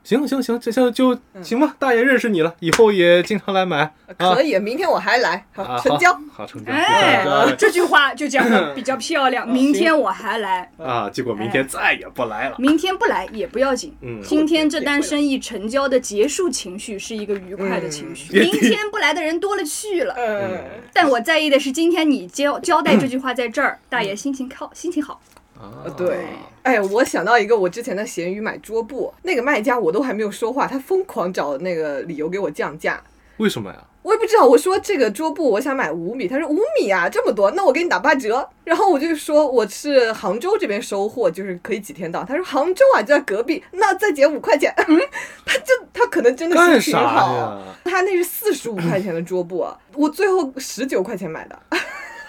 [0.04, 1.76] 行行行，这下就嗯行吧。
[1.78, 3.78] 大爷认识你了，以后也经常来买
[4.18, 4.42] 啊可。
[4.42, 6.12] 以，明天我还来，好啊，成交。
[6.12, 6.72] 好，好成交。
[6.72, 7.24] 哎，
[7.56, 9.48] 这句话就讲的比较 漂亮。
[9.48, 12.56] 明天我还来，啊，结果明天再也不来了。
[12.58, 13.94] 明天不来也不要紧。
[14.00, 18.36] 嗯今天这单生意成交的结束情绪是一个愉快的情绪。
[18.36, 20.14] 嗯明天不来的人多了去了。
[20.16, 20.58] 嗯，
[20.92, 25.20] 但我在意的是今天你交交代这句话在这儿，大爷心情好，心情好。
[25.58, 26.26] 啊，对。
[26.62, 33.02] 哎，我想到一个，我之前在闲鱼买桌布，那个卖家我都还没有说话，他疯狂找那个理由给我降价。
[33.38, 33.84] 为什么呀？
[34.02, 38.48] 我也不知道，我说这个桌布我想买五米，他说五米啊这么多，那我给你打八折。
[38.64, 42.24] 然后我就说我是杭州这边收货，就是可以几天到。
[42.24, 44.72] 他说杭州啊就在隔壁，那再减五块钱。
[44.88, 45.00] 嗯，
[45.44, 47.60] 他就他可能真的心情好，？
[47.84, 51.58] 他那是四十五块钱的桌布，我最后十九块钱买的，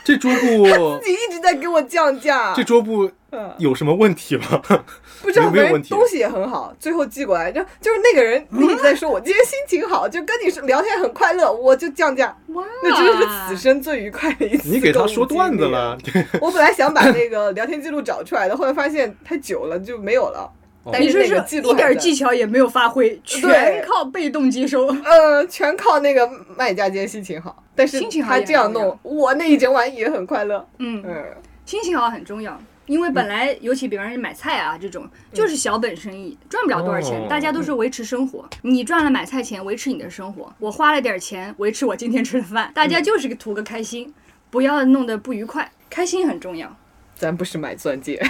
[0.03, 0.65] 这桌布，
[1.01, 2.53] 自己一直在给我降价。
[2.55, 4.61] 这桌布嗯有什么问题吗？
[5.23, 14.67] 不知道，反没有问题正东西也很好，最后寄过来，就就是那个人一直在说我今天心情好，就跟你说聊天很快乐，我就降价，哇，那真的是此生最愉快的一次。
[14.69, 15.63] 你给他说段子。
[15.63, 15.97] 了，
[16.41, 20.51] 我本来想把那个聊天记录找出来的，后来发现太久了就没有了。
[20.91, 24.87] 但你说是那个记是一点技巧也没有发挥，全靠被动接收。
[24.87, 30.67] 呃，全靠那个卖家今天心情好，但是心情好他这样弄，我那一整晚也很快乐。
[30.79, 31.25] 嗯，嗯，
[31.65, 32.59] 心情好很重要。
[32.85, 38.45] 因为本来，尤其比方说买菜啊这种，就是小本生意，赚不了多少钱，哦大家都是维持生活。
[38.61, 42.69] 你赚了买菜钱，维持你的生活；我花了点钱，维持我今天吃的饭。
[42.75, 44.13] 大家就是个图个开心，
[44.49, 46.75] 不要弄得不愉快，开心很重要。
[47.15, 48.21] 咱不是买钻戒，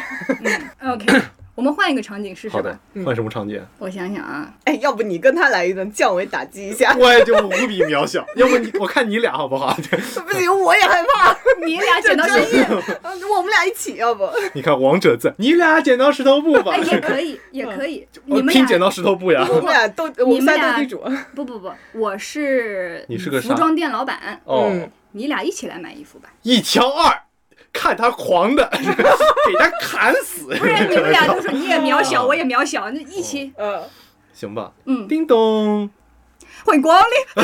[0.80, 1.06] 嗯，OK，
[1.56, 3.62] 我们换一个场景试试好的吧。，换什么场景？
[3.78, 6.96] 我想想啊，哎，要不你跟他来一顿降维打击一下？
[6.98, 9.76] 我也就无比渺小， 要不你我看你俩好不好？
[10.28, 11.38] 不行，我也害怕。
[11.64, 14.28] 你俩剪刀石头，布我们俩一起，要不？
[14.54, 18.08] 你看王者在，你俩剪刀石头布吧哎，，也可以，也可以。
[18.26, 19.46] 你们俩拼剪刀石头布呀。
[19.48, 21.04] 我们俩斗，我们俩仨斗地主。
[21.36, 26.30] 不不不，我是你是个服装店老板，哦嗯，你俩一起来买衣服吧。
[26.42, 27.22] 一挑二，
[27.74, 30.46] 看他狂的，给他砍死。
[30.56, 33.84] 不然你们俩都说你也渺小，我也渺小，那一起，嗯，
[34.34, 34.72] 行吧？
[34.86, 35.90] 嗯，叮咚
[36.64, 37.04] 欢迎光
[37.36, 37.44] 临。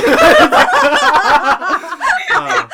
[2.38, 2.70] 啊！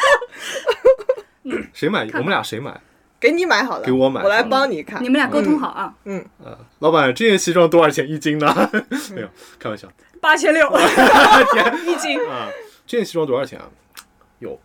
[1.74, 2.06] 谁买？
[2.08, 2.80] 看我们俩谁买？
[3.20, 5.02] 给你买好了，给我买我来帮你看。
[5.02, 6.24] 你们俩沟通好啊，嗯，
[6.80, 8.70] 老板，这件西装多少钱一斤呢？
[9.16, 9.88] 没有，开玩笑。
[10.22, 10.70] 八千六
[11.54, 12.20] 天一斤。
[12.30, 12.50] 啊，
[12.86, 13.66] 这件西装多少钱啊？
[14.40, 14.60] 有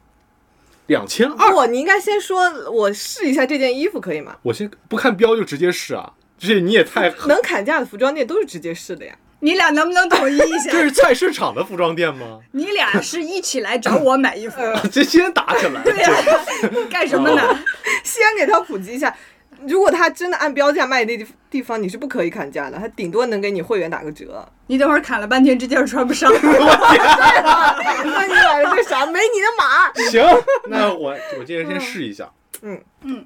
[0.90, 1.53] 两千二。
[1.53, 4.37] 不，你应该先说，我试一下这件衣服可以吗？
[4.42, 7.09] 我先不看标就直接试啊，这你也太……
[7.26, 9.14] 能砍价的服装店都是直接试的呀。
[9.42, 10.68] 你俩能不能统一一下？
[10.72, 12.40] 这是菜市场的服装店吗？
[12.53, 14.57] 你俩是一起来找我买衣服，
[14.92, 15.81] 这先打起来。
[15.83, 16.11] 对呀、
[16.90, 17.59] 干什么呢？
[18.05, 19.16] 先给他普及一下，
[19.66, 24.46] 如果他真的按标价卖那地地方，你是不可以砍价的，他顶多能给你会员打个折。
[24.66, 26.31] 你等会儿砍了半天，这件穿不上。
[26.40, 26.40] 那
[28.27, 29.05] 你买的这啥？
[29.07, 29.92] 没你的码。
[30.11, 30.25] 行，
[30.68, 32.31] 那我我今天先试一下。
[32.62, 33.25] 嗯嗯，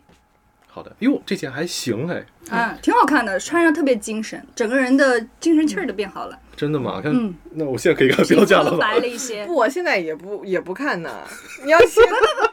[0.75, 0.91] 好的。
[0.99, 7.01] 哟，这件还行哎，嗯，挺好看的，穿上特别精神，整个人的精神气儿都变好了，真的吗？
[7.01, 8.79] 看，嗯那我现在可以看标价了吧？
[8.81, 9.47] 白了一些。
[9.47, 11.09] 不，我现在也不也不看呢。
[11.65, 12.03] 你要先，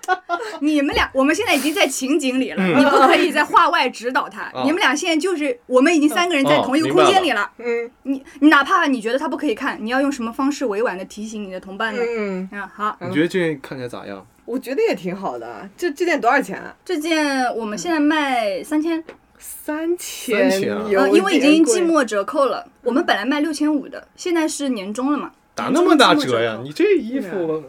[0.61, 4.51] 你们俩，我们现在已经在情景里了，嗯你不可以在话外指导他。
[4.53, 7.49] 哦你们俩现在就是，我们已经三个人在哦同一个空间里了。
[7.57, 12.03] 嗯你你哪怕你觉得他不可以看，你要用什么方式委婉的提醒你的同伴呢？
[12.07, 14.23] 嗯，啊，好，你觉得这件看起来咋样？
[14.51, 15.69] 我觉得也挺好的。
[15.77, 16.75] 这这件多少钱啊？
[16.83, 19.01] 这件我们现在卖三千，
[19.39, 26.55] 三千三千啊有嗯，因为已经季末折扣了，我们本来卖六千五的，现在是年终了嘛，打那么大年终季末折呀？
[26.57, 27.63] 扣你这衣服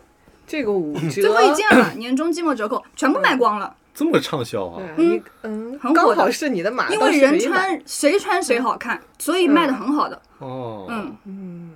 [0.44, 10.20] 这个五折，最后一件了，年终季末折扣全部卖光了，这么畅销啊嗯嗯，很火好是你的码，因为人穿谁穿谁好看，所以卖的很好的。
[10.40, 11.70] 哦，嗯，嗯，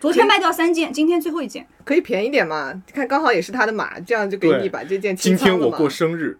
[0.00, 1.66] 昨天卖掉三件，今天最后一件。
[1.84, 2.72] 可以便宜点嘛？
[2.94, 6.38] 看刚好也是他的码，这样就给对你把这件今清仓了嘛天我过生日，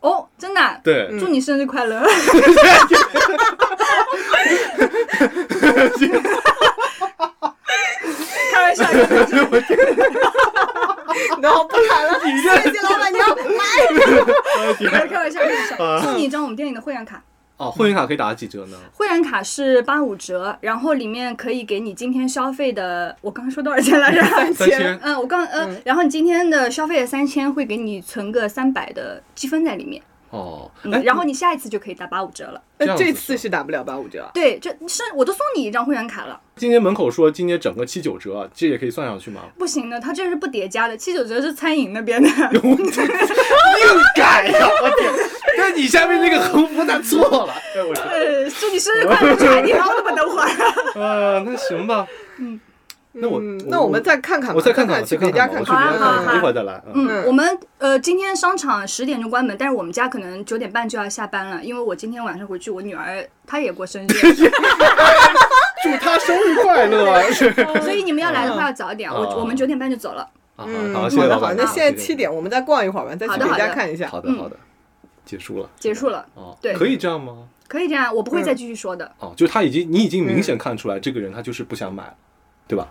[0.00, 2.02] 哦，真的啊，对，嗯祝你生日快乐！
[8.52, 9.36] 开玩笑，开玩笑
[11.40, 12.26] 然后不谈了，谢
[12.70, 13.64] 谢老板娘，买。
[15.08, 15.84] 开玩笑，开玩笑。
[15.84, 17.22] 啊送你一张我们店里的会员卡，
[17.60, 18.76] 哦，会员卡可以打几折呢？
[18.94, 24.22] 会员卡是八五折，然后里面可以给你今天消费的，我刚刚说多少钱来着？
[24.54, 30.70] 三千， 嗯，我刚嗯，然后你今天的消费的三千会给你存个三百的积分在里面，哦，
[31.04, 32.62] 然后你下一次就可以打八五折了。
[32.78, 39.42] 那这次是打不了八五折，对，这是我都送你一张会员卡了，今天门口说今年整个七九折，这也可以算上去吗？
[39.58, 42.28] 不行的，它这是不叠加的，七九折是餐饮那边的。
[42.30, 44.68] 硬改呀！
[44.82, 45.12] 我天，
[45.58, 47.52] 那你下面那个横幅打错了。
[47.74, 50.48] 哎，我，呃，祝你生日快乐，差地方那么等会儿。
[51.00, 52.06] 啊，那行吧，
[53.12, 56.80] 那我嗯那我们再看看吧，我再看看，我去别家看看，好啊好啊一会儿再来。
[56.94, 64.06] 嗯，嗯，我们呃今天商场十点钟关门，但是我们家可能九点半就要下班了，因为我今天晚上回去，我女儿她也过生日，
[65.82, 67.20] 祝她生日快乐！
[67.82, 70.22] 所以你们要来的话要早点，我哦我们九点半就走了。
[70.56, 71.56] 啊嗯，好，好的好，谢谢老板。
[71.56, 74.06] 那现在谢谢七点，我们再逛一会儿吧，再去别好的好的家看一下。
[74.08, 74.56] 好的好的，
[75.24, 75.68] 结束了。
[75.80, 77.38] 结束了，哦，对可以这样吗？
[77.66, 79.10] 可以这样，我不会再继续说的。
[79.18, 82.14] 哦，就他已经，你已经明显看出来，这个人他就是不想买了，
[82.68, 82.86] 对吧？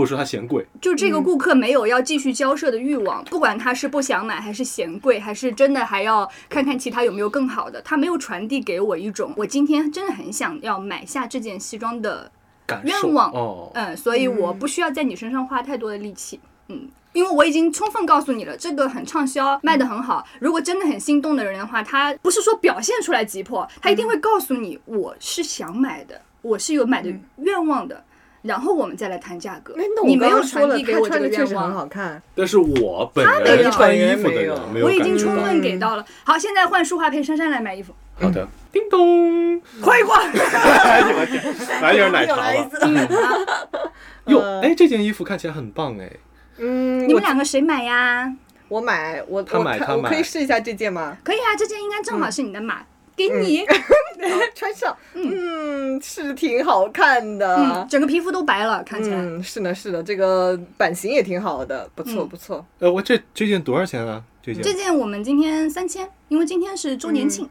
[0.00, 0.66] 或者说他嫌贵。
[0.80, 12.32] 就这个顾客没有要继续交涉的欲望，不管他是不想买，还是嫌贵，还是真的还要看看其他有没有更好的，他没有传递给我一种我今天真的很想要买下这件西装的
[12.66, 20.24] 感愿望哦，嗯，所以我不需要在你身上花太多的力气，嗯，因为我已经充分告诉你了，这个很畅销，卖得很好。
[20.38, 28.02] 如果真的很心动的人的话，他不是说表现出来急迫，他一定会告诉你我是想买的，我是有买的愿望的，
[28.42, 30.06] 然后我们再来谈价格哎，那。
[30.06, 32.22] 你没有传递给他我这个愿穿的确实很，好看。
[32.34, 35.02] 但是我本没有人穿衣服的没有人没有我已。
[35.02, 36.04] 经充分给到了。
[36.24, 40.14] 好，现在换舒华陪珊珊来买衣服，好的，叮咚，快过。
[40.14, 42.52] 哎呦我天，来点奶茶吧。
[42.70, 46.10] 次哟，呃哎，这件衣服看起来很棒哎。
[46.58, 48.32] 嗯，你们两个谁买呀？
[48.68, 51.16] 我买我他我我买他买可以试一下这件吗？
[51.24, 52.82] 可以啊，这件应该正好是你的码，
[53.28, 53.64] 给你。
[54.54, 57.88] 穿上，嗯，是挺好看的嗯，。
[57.88, 59.16] 整个皮肤都白了，看起来。
[59.16, 62.64] 嗯，是的，是的，这个版型也挺好的，不错嗯不错。
[62.80, 64.22] 呃，我这这件多少钱啊？
[64.42, 67.48] 这件这件我们今天三千，因为今天是周年庆，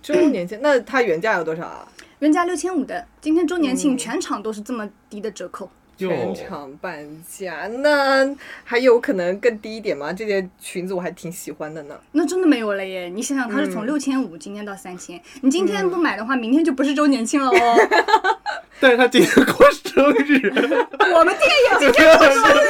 [0.00, 1.88] 周年庆，那它原价有多少啊？
[2.20, 5.68] 原价六千五的，今天周年庆全场都是这么低的折扣。
[6.02, 8.28] 哟全场半价，那
[8.64, 10.12] 还有可能更低一点吗？
[10.12, 11.94] 这件裙子我还挺喜欢的呢。
[12.12, 13.08] 那真的没有了耶！
[13.08, 17.76] 你想想，它是从嗯六千五今天到三千，你今天不买的话，明天就不是周年庆了哦。
[18.80, 20.50] 但是他今天过生日，
[21.14, 22.66] 我们店也今天过生日，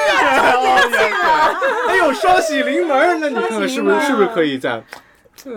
[1.89, 4.83] 哎呦，双喜临门，那你看看是不是是不是可以再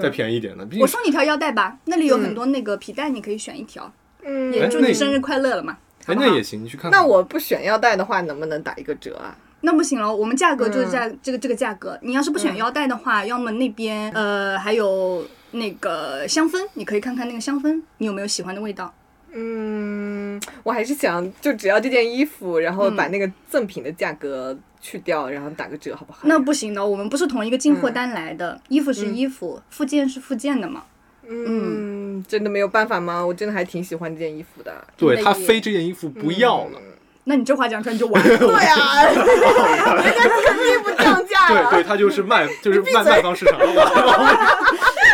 [0.01, 0.65] 再便宜一点呢？
[0.79, 3.91] 我送你条腰带吧，那里有很多那个皮带，你可以选一条，
[4.23, 5.77] 嗯，也祝你生日快乐了嘛。
[6.13, 6.99] 哎那也行，你去看看。
[6.99, 9.35] 那我不选腰带的话，能不能打一个折啊？
[9.61, 11.97] 那不行了，我们价格就是在、这个这个价格。
[12.03, 18.93] 你要是不选腰带的话，要么那边呃还有那个香氛，你可以看看那个香氛，你有没有喜欢的味道？
[19.33, 26.19] 嗯，我还是想就只要这件衣服，然后嗯把那个赠品的价格去掉，然后打个折，好不好？
[26.23, 30.83] 那不行的，我们不是同一个进货单来的，衣服是衣服，附件是附件的嘛。
[31.29, 33.25] 嗯，真的没有办法吗？
[33.25, 34.71] 我真的还挺喜欢这件衣服的。
[34.97, 36.79] 对他非这件衣服不要了。
[37.27, 38.37] 那你这话讲出来你就完了。
[38.37, 41.71] 对啊，人家肯定不降价对了。
[41.71, 43.59] 对，他就是卖就是卖卖方市场。
[43.59, 43.65] 我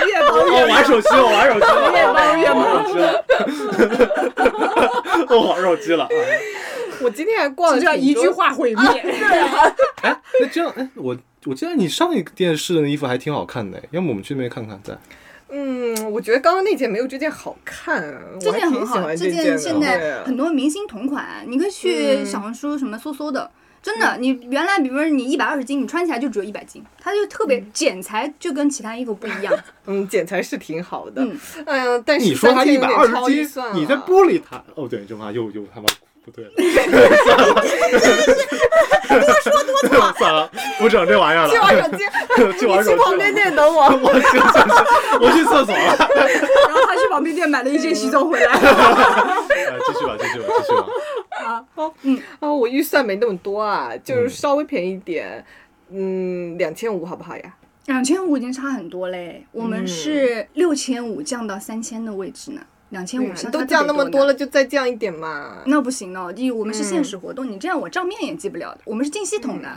[0.05, 3.23] 越包我玩手机，我玩手机了， 越包越我玩手机了，
[5.29, 6.05] 我 玩手机了。
[6.11, 6.39] 哎
[7.01, 8.85] 我今天还逛了一句话毁灭。
[10.03, 14.95] 哎，那这样，哎，我我记得你上一个电视的那衣服还挺好看的，要么我们去那边看看再。
[15.51, 18.01] 嗯，我觉得刚刚那件没有这件好看，
[18.39, 19.57] 这件很好，这件。
[19.57, 23.51] 现在很多明星同款，你可以去嗯小红书什么搜搜的。
[23.83, 29.51] 真的，你原来比如说你一百二十斤，你穿起来就只有一百斤，它就特别剪裁，就跟其他衣服不一样。
[29.87, 31.23] 嗯，剪裁是挺好的。
[31.23, 31.35] 嗯
[31.65, 35.87] 哎呀，但是你说它一百二十斤，你在了玻璃它，哦对，这妈又又他妈
[36.23, 36.51] 不对了。
[39.81, 40.49] 算了，算了，
[40.79, 42.03] 不整这玩意儿去玩手了，机，
[42.59, 42.97] 去玩你手机了。
[42.97, 43.83] 去旁边店等我。
[44.01, 44.85] 我行行行，
[45.19, 46.09] 我去厕所了。
[46.67, 48.53] 然后他去旁边店买了一件西装回来。
[48.53, 48.59] 哎
[49.87, 50.85] 继续吧，继续吧，继续吧。
[52.39, 55.43] 啊，我预算没那么多啊，嗯就是稍微便宜一点，
[55.91, 57.55] 嗯，两千五好不好呀？
[57.87, 62.61] 两千五已经差很多嘞，我们是六千五降到三千的位置呢，
[62.91, 65.57] 两千五都降那么多了，就再降一点嘛。
[65.65, 68.81] 那不行呢，因为我们是限时活动，你这样我账面也记不了的。
[68.85, 69.67] 我们是进系统的。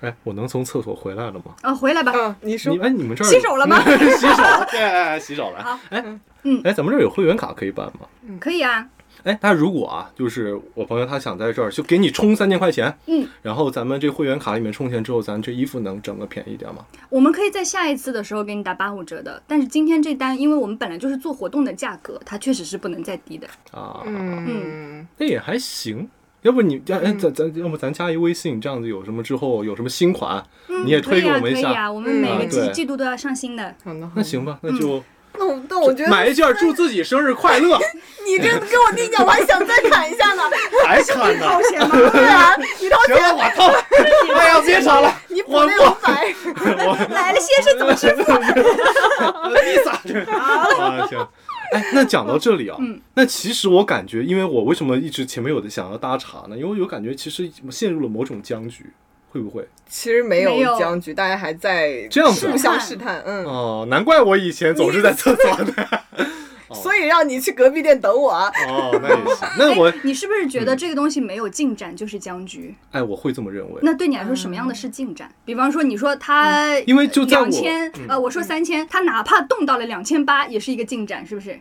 [0.00, 1.54] 哎，我能从厕所回来了吗？
[1.62, 2.12] 啊，回来吧。
[2.12, 5.78] 啊，你说你哎，你们这儿洗手了吗洗手，对，哎洗手了好。
[5.90, 6.04] 哎，
[6.42, 8.08] 嗯哎，咱们这儿有会员卡可以办吗？
[8.26, 8.84] 嗯可以啊，
[9.24, 16.84] 哎，那如果啊，就是我朋友他想在这儿就给你充三千块钱，嗯，然后咱们这会员卡里面充钱之后，咱这衣服能整个便宜点吗？
[17.08, 19.42] 我们可以在下一次的时候给你打八五折的。
[19.46, 23.46] 但是今天这单，因为我们本来就是做活动的价格，它确实是不能再低的。
[23.70, 26.08] 啊，嗯，那也还行。
[26.42, 30.44] 要不你加哎，咱咱要不咱加一微信，这样子有什么之后有什么新款，
[30.84, 31.60] 你也推给我们一下。
[31.60, 33.72] 可以啊，可以啊，我们每个季度都要上新的。
[33.84, 35.00] 好的，好的那行吧，那就
[35.38, 37.78] 那我那我觉得买一件，祝自己生日快乐。
[38.24, 40.42] 你这个给我递奖，我还想再砍一下呢。
[40.86, 41.46] 还砍呢？
[41.46, 42.10] 掏钱吗？
[42.12, 44.34] 对啊，你掏行了，钱，我掏。
[44.34, 46.34] 哎呀，别吵了，你补我那五百，
[47.10, 48.22] 来了，先生怎么支付？
[48.22, 50.20] 你咋这？
[50.32, 51.28] 啊，行。
[51.72, 56.56] 哎，那讲到这里啊，嗯那其实我感觉，因为我为什么一直前面有的想要搭茬呢？
[56.56, 58.92] 因为我有感觉，其实陷入了某种僵局，
[59.32, 59.66] 会不会？
[59.88, 63.44] 其实没没有有僵局，大家还在这样互相试探，嗯。
[63.44, 65.88] 哦，难怪我以前总是在厕所的。
[66.74, 68.50] 所以让你去隔壁店等我啊！
[68.66, 69.48] 哦，那也行。
[69.58, 72.74] 那我哎，你是不是觉得这个东西没有进展就是僵局？
[72.92, 73.80] 哎，我会这么认为。
[73.82, 75.30] 那对你来说，什么样的是进展？
[75.44, 81.60] 比方说，你说他因为就在我两千，呃，我说三千，他哪怕动到了两千八，也是一个进展，是不是？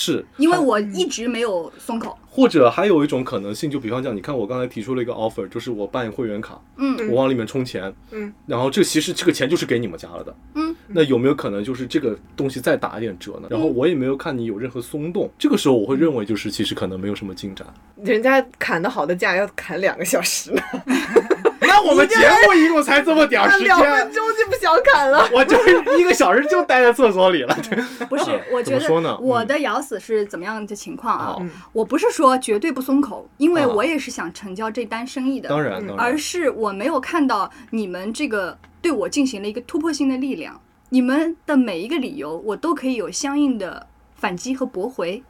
[0.00, 0.24] 是。
[0.36, 2.16] 因为我一直没有松口。
[2.30, 7.08] 或者还有一种可能性，就比方讲，你看我刚才提出了一个 offer，就是我办会员卡，嗯。
[7.08, 13.48] 我往里面充钱，嗯，然后这其实这个钱就是给你们家了的，嗯，那有没有可能就是这个东西再打一点折呢？
[13.50, 17.66] 然后我也没有看你有任何松动，这个时候我会认为就是其实可能没有什么进展。
[18.04, 20.62] 人家砍的好的价要砍两个小时呢，
[21.78, 25.28] 那我们节目一共才这么点儿时两分间，钟就不想砍了。
[25.32, 27.56] 我就是一个小时就待在厕所里了。
[28.10, 31.36] 不是，我觉得我的咬死是怎么样的情况啊？
[31.38, 35.48] 哦我不是说绝对不松口，因为啊我也是想成交这单生意的。
[35.48, 40.60] 当然，当而，是我没有看到你们这个对我进行了一个突破性的力量。
[40.90, 45.22] 你们的每一个理由，我都可以有相应的反击和驳回，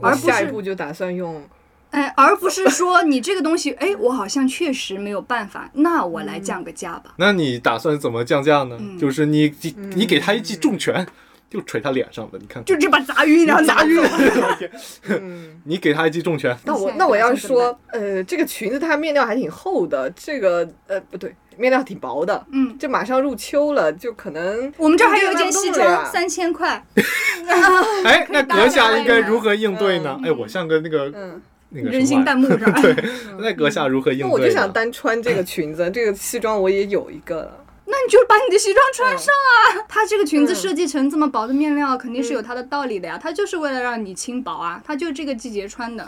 [0.00, 1.42] 而不是下一步就打算用，
[1.90, 7.14] 哎，而不是说你这个东西，哎，我好像确实没有办法，那我来降个价吧。
[7.16, 8.76] 那你打算怎么降价呢？
[8.78, 11.06] 嗯就是你你你给他一记重拳，
[11.48, 14.16] 就捶他脸上的，你看就这把砸晕， 然后砸晕了走。
[14.18, 14.70] 我天！
[15.08, 26.84] 嗯，你给他一记重拳，那我那我要说，呃，这个裙子它面料还挺厚的，这个呃不对，面料挺薄的，嗯，这马上入秋了，就可能我们这儿还有一件西装，三千块。
[28.04, 30.18] 哎，那阁下应该如何应对呢？
[30.22, 32.72] 嗯哎，我像个那个嗯，那个人形弹幕，幕是吧？
[32.82, 32.94] 对，
[33.38, 34.26] 那阁下如何应对？
[34.26, 37.64] 那我就想单穿这个裙子，这个西装我也有一个了。
[37.88, 39.32] 那你就把你的西装穿上
[39.72, 39.86] 嗯啊！
[39.88, 43.18] 它这个裙子设计成这么薄的面料，肯定是有它的道理的呀。
[43.20, 46.06] 它就是为了让你轻薄啊，它就这个季节穿的。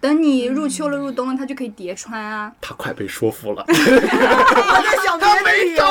[0.00, 2.52] 等你入秋了、入冬了，它就可以叠穿啊。
[2.60, 5.84] 他快被说服了， 我在想别的理由，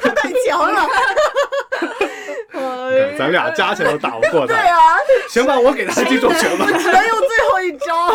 [0.00, 0.84] 他太强了。
[2.98, 4.54] 哎咱俩加起来都打不过他。
[4.54, 4.78] 对啊，
[5.28, 6.66] 行吧，我给他记重拳吧。
[6.66, 8.06] 只能用最后一招。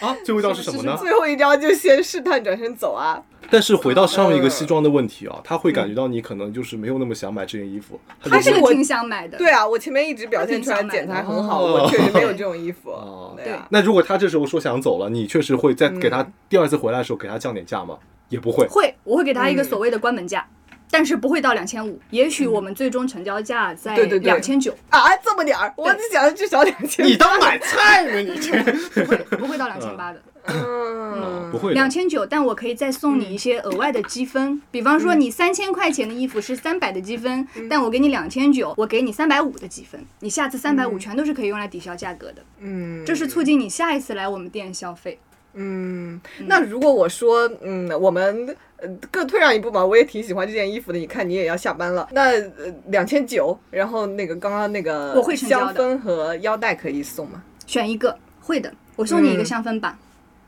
[0.06, 0.96] 啊，最后一招是什么呢？
[0.98, 3.22] 最后一招就先试探转身走啊！
[3.50, 9.36] 但是回到上一个西装的问题啊，他会感觉到你可能就是没有那么想买这件衣服，他是我他是挺想买的。
[9.38, 13.36] 对啊，我前面一直表现出来剪裁很好，哦我确实没有这种衣服哦。
[13.36, 17.98] 对啊，那如果他这时候说想走了，你确实会在给他第二次回来的时候给他降点价吗？
[18.30, 18.66] 也不会。
[18.66, 20.44] 会，我会给他一个嗯所谓的关门价，
[20.94, 24.26] 但是不会到两千五，也许我们最终成交价在对对对。
[24.26, 27.04] 两千九，啊，这么点儿，我只想着至少两千。
[27.04, 28.20] 你当买菜呢？
[28.20, 28.52] 你这
[29.02, 30.22] 不会不会到两千八的。
[30.46, 31.74] 嗯，不会的。
[31.74, 45.18] 两千九，但我可以再送你一些额外的积分，比方说你三千块钱的衣服是三百的积分，但我给你两千九，我给你三百五的积分，你下次三百五全都是可以用来抵消价格的，嗯，这是促进你下一次来我们店消费。
[45.54, 50.98] 嗯，那如果我说，嗯，我们呃各退让一步嘛，我也挺喜欢这件衣服的。
[50.98, 57.42] 你看你也要下班了，那呃两千九，然后那个刚刚那个我会成香氛和腰带可以送吗？
[57.66, 59.98] 选一个，会的，我送你一个嗯香氛吧。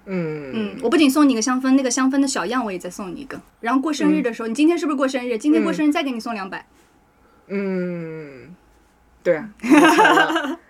[0.08, 3.40] 嗯嗯，我不仅送你一个香氛，那个香氛的小样我也再送你一个。
[3.60, 5.36] 然后过生日的时候，你今天是不是过生日？
[5.36, 6.64] 今天过生日再给你送两百，
[7.48, 8.54] 嗯，
[9.24, 9.50] 对啊，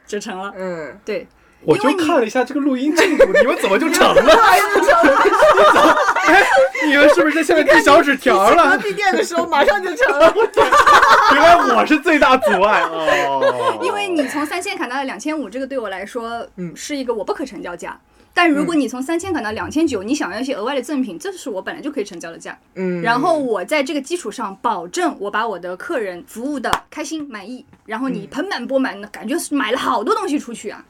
[0.07, 0.55] 折 成了。
[0.57, 1.27] 嗯，对，
[1.63, 4.23] 我就看了一下这个录音进度，你们怎么就成了？
[6.87, 8.79] 你们是不不是在下面递小纸条到了？
[8.79, 10.33] 闭店的时候马上就成了。
[11.35, 13.81] 原来我是最大阻碍哦。
[13.83, 17.99] 因为你从三千砍到了两千五，这个对我来说，嗯是一个我不可成交价。
[18.33, 22.57] 但如果你从三千砍到两千九，你想要一些额外的赠品，这是我本来就可以成交的价。
[22.75, 30.85] 嗯，然后我在这个基础上，保证我把我的客人服务的开心满意，然后你盆满钵满的感觉是买了好多东西出去啊。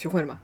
[0.00, 0.40] 学会了吗？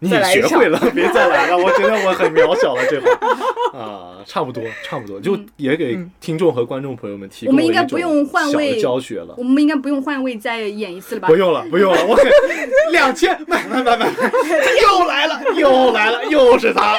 [0.00, 1.56] 你学会了， 别再来了。
[1.58, 3.10] 我觉得我很渺小了，这会
[3.78, 9.42] 啊，差不多，差不多，就也给嗯听众和观众朋友们提供我们应该不用换位教学了我。
[9.42, 11.36] 们应该不用换位再演一次了吧不？
[11.36, 12.30] 用了，不用了，我给
[12.92, 14.06] 两千，买买买买，
[14.82, 16.96] 又来了，又来了，又是他，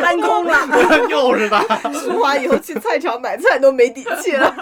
[0.00, 0.68] 搬空了。
[1.08, 1.60] 又是他。
[1.92, 4.54] 淑华以后去菜场买菜都没底气了。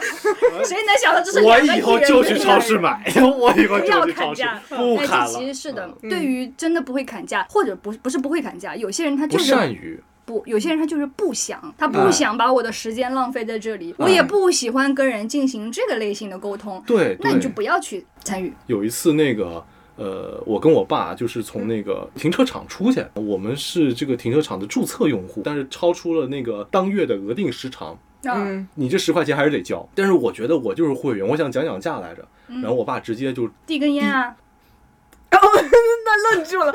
[0.64, 3.00] 谁能想到这是我以后就去超市买，
[3.38, 5.26] 我以后就去超市不砍了。
[5.26, 5.88] 这其实是的。
[6.02, 17.18] 嗯对于真的不会砍价，或者不不是不会砍价，有些人他就是善于，不，有些人他就是不想，他哎不想把我的时间浪费在这里，我也不喜欢跟人进行这个类型的沟通，对对。
[17.20, 18.52] 那你就不要去参与。
[18.66, 19.64] 有一次那个。
[19.98, 27.92] 呃，我跟我爸就是从那个停车场出去，我们是这个停车场的注册用户，但是超出了那个当月的额定时长，
[28.24, 29.88] 啊，嗯，你这十块钱还是得交。
[29.94, 32.28] 但是我觉得我就是会员，我想讲讲价来着。
[32.46, 34.36] 然后我爸直接就，递根烟啊，
[36.04, 36.72] 那愣住了。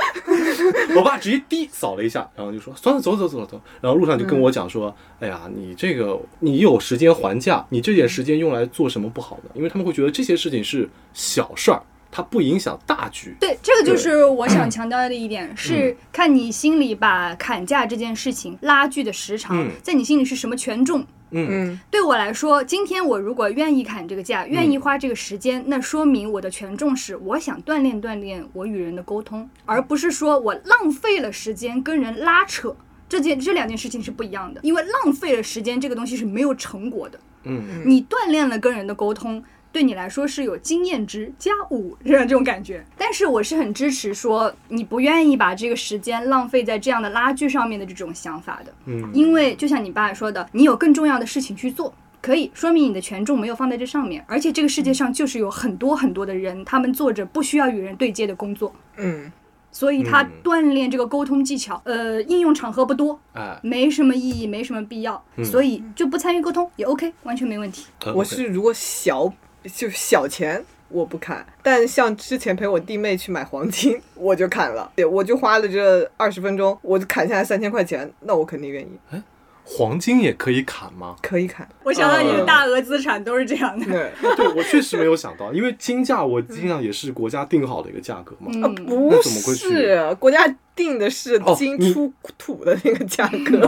[0.96, 3.62] 我爸直接滴扫了一下，然后就说算了，走走走走。
[3.82, 9.52] 然后路上就跟我讲说，哎呀，你这个你有时间还价，你这点时间用来做什么不好呢？
[9.54, 11.82] 因为他们会觉得这些事情是小事儿，
[12.12, 13.36] 它不影响大局。
[13.40, 21.06] 对，这个就是我想强调的一嗯点，是看你心里把砍价这件事情拉锯的时长嗯，在你心里是什么权重。
[21.34, 32.76] 嗯嗯对我来说，今天我如果愿意砍这个价，愿意花这个时间，那说明我的权重是我想锻炼锻炼我与人的沟通，而不是说我浪费了时间跟人拉扯。
[33.08, 37.20] 这件这两件事情是不一样的，因为浪费了时间这个东西是没有成果的。
[37.44, 42.84] 嗯你锻炼了跟人的沟通，对你来说是有经验值加五这样这种感觉。
[42.98, 51.94] 但是我是很支持说你不愿意把这个时间浪费在这样的拉锯上面的这种想法的，嗯因为就像你爸说的，你有更重要的事情去做。
[52.22, 59.32] 可以说明你的权重没有放在这上面，而且这个世界上就是有很多很多的人，他们做着不需要与人对接的工作，嗯
[59.72, 67.88] 所以他嗯锻炼这个沟通技巧，呃，应用场合不多，哎，没什么意义，没什么必要，所以就不参与沟通也 OK，完全没问题。
[68.06, 69.34] 呃我是如果小
[69.76, 79.22] 就小钱我不砍，但像之前陪我弟妹去买黄金， 我就砍了，对，我就花了这二十分钟，我就砍下来三千块钱，那我肯定愿意，
[79.64, 81.16] 黄金也可以砍吗？
[81.22, 81.66] 可以砍。
[81.84, 83.86] 我想到你的呃大额资产都是这样的。
[83.88, 88.52] 对，对我确实没有想到，因为金价我金价也是国家定好的一个价格嘛。
[88.54, 90.44] 嗯，不是国家
[90.76, 93.66] 定的是金 出土的那个价格，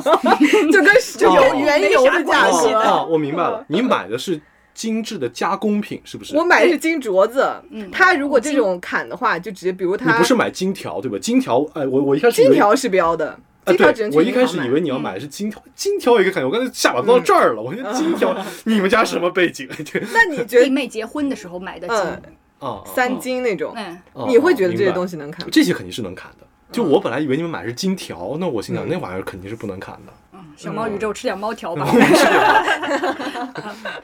[0.71, 2.79] 就跟石油哦原油的价哦格。
[2.79, 4.41] 哦，我明白了，你买的是
[4.73, 6.35] 精致的加工品，是不是？
[6.35, 11.17] 我买的是金镯子嗯，它如果这种砍的话，就直接比如你它不是买金条对吧？
[11.21, 13.29] 金条，哎，我我一开始金条是标的，
[13.63, 19.67] 啊，金条只能，我一开始以为你要买的是金条，金条也可以砍，我刚才下巴都到这儿了，我觉得金条，你们家什么背景？
[19.85, 25.49] 这个那你觉弟得妹结婚的时候买的金，嗯啊，三金那种，嗯，哦你会觉得这些东西能砍吗？
[25.51, 26.47] 这些肯定是能砍的。
[26.71, 30.13] 就我本来以为你们买的是金条，那我心想那玩意儿肯定是不能砍的。
[30.55, 31.85] 小猫宇宙吃点猫条吧。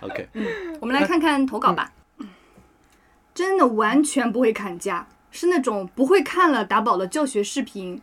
[0.02, 0.28] OK，
[0.80, 1.92] 我们来看看投稿吧。
[3.34, 8.02] 真的完全不会砍价，是那种不会看了打宝的教学视频，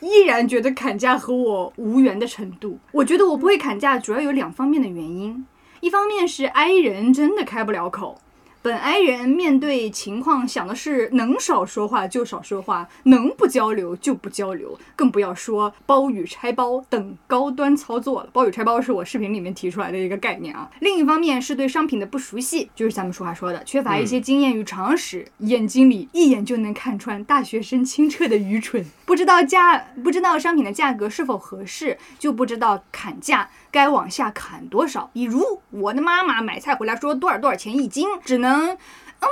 [0.00, 2.78] 依然觉得砍价和我无缘的程度。
[2.92, 5.44] 我觉得我不会砍价，主要有两方面的原因，
[5.80, 8.20] 一方面是 i 人真的开不了口。
[8.68, 18.28] 本 i 人面对情况想的是能少说话就少说话，能不交流就不交流，更不要说包与拆包等高端操作了。
[18.30, 20.70] 包与拆包是我视频里面提出来的一个概念啊。
[20.80, 28.84] 另一方面是对商品的不熟悉，就是咱们俗话说的，缺乏一些经验与常识，眼睛里一眼就能看穿大学生清澈的愚蠢。
[29.06, 35.10] 不知道价，不知道商品的价格是否合适，就不知道砍价该往下砍多少。
[35.12, 39.28] 比如我的妈妈买菜回来说多少多少钱一斤，只能，嗯，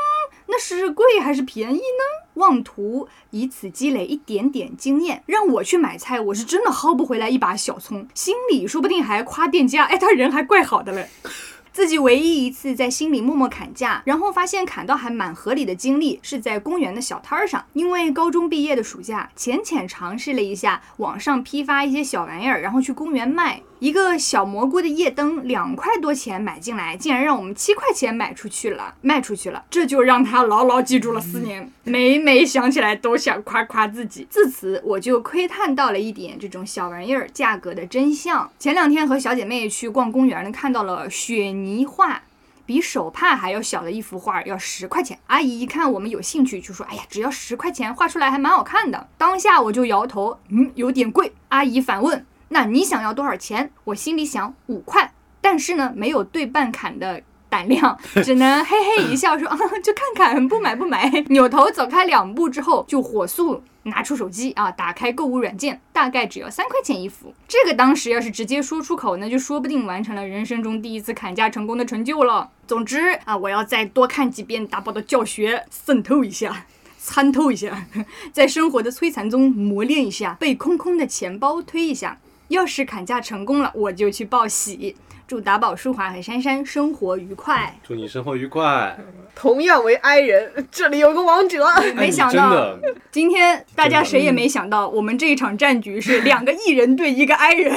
[0.46, 2.26] 那是贵还是便宜呢？
[2.34, 11.08] 妄图以此积累一点点经验，让我去买菜，我是真的薅不回来一把小葱，心里说不定还夸店家，哎，他人还怪好的嘞。
[11.72, 17.62] 自己唯一一次在心里默默砍价，然后发现砍到还蛮合理的经历，是在公园的小摊儿上。
[17.74, 23.60] 因为高中毕业的暑假，浅浅尝试了一下网上批发一些小玩意儿，然后去公园卖。
[23.78, 34.26] 一个小蘑菇的夜灯两块多钱买进来，竟然让我们七块钱买出去了，卖出去了，这就让他牢牢记住了四年，每每想起来都想夸夸自己。
[34.30, 38.50] 自此，我就窥探到了一点这种小玩意儿价格的真相。
[38.58, 42.22] 前两天和小姐妹去逛公园呢，看到了雪泥画。
[42.64, 45.16] 比手帕还要小的一幅画要十块钱。
[45.28, 51.30] 阿姨一看我们有兴趣，就说：“哎呀，只要十块钱，画出来还蛮好看的。”当下我就摇头，嗯，有点贵。
[51.50, 52.26] 阿姨反问。
[52.48, 53.70] 那你想要多少钱？
[53.84, 61.10] 我心里想五块，但是呢，没有对半砍的胆量， 只能嘿嘿一笑说 啊，就看看，不买不买。
[61.28, 67.34] 扭头走开两步之后，就火速拿出手机啊，打开购物软件，大概只要三块钱一幅。
[67.48, 72.50] 这个当时要是直接说出口，那就说不定完成了人生中第一次砍价成功的成就了。
[72.66, 76.66] 总之啊，我要再多看几遍大宝的教学，渗透一下。
[76.98, 77.86] 参透一下，
[78.32, 82.18] 在生活的摧残中磨练一下，被空空的钱包推一下。
[82.48, 84.96] 要是砍价成功了，我就去报喜。
[85.26, 87.76] 祝打宝、舒华和珊珊生活愉快。
[87.82, 88.96] 祝你生活愉快。
[89.34, 91.66] 同样为 I 人，这里有个王者。
[91.96, 92.78] 没想到
[93.10, 97.74] 今天大家谁也没想到，我们这一场战局是两个 e 人对一个 I 人。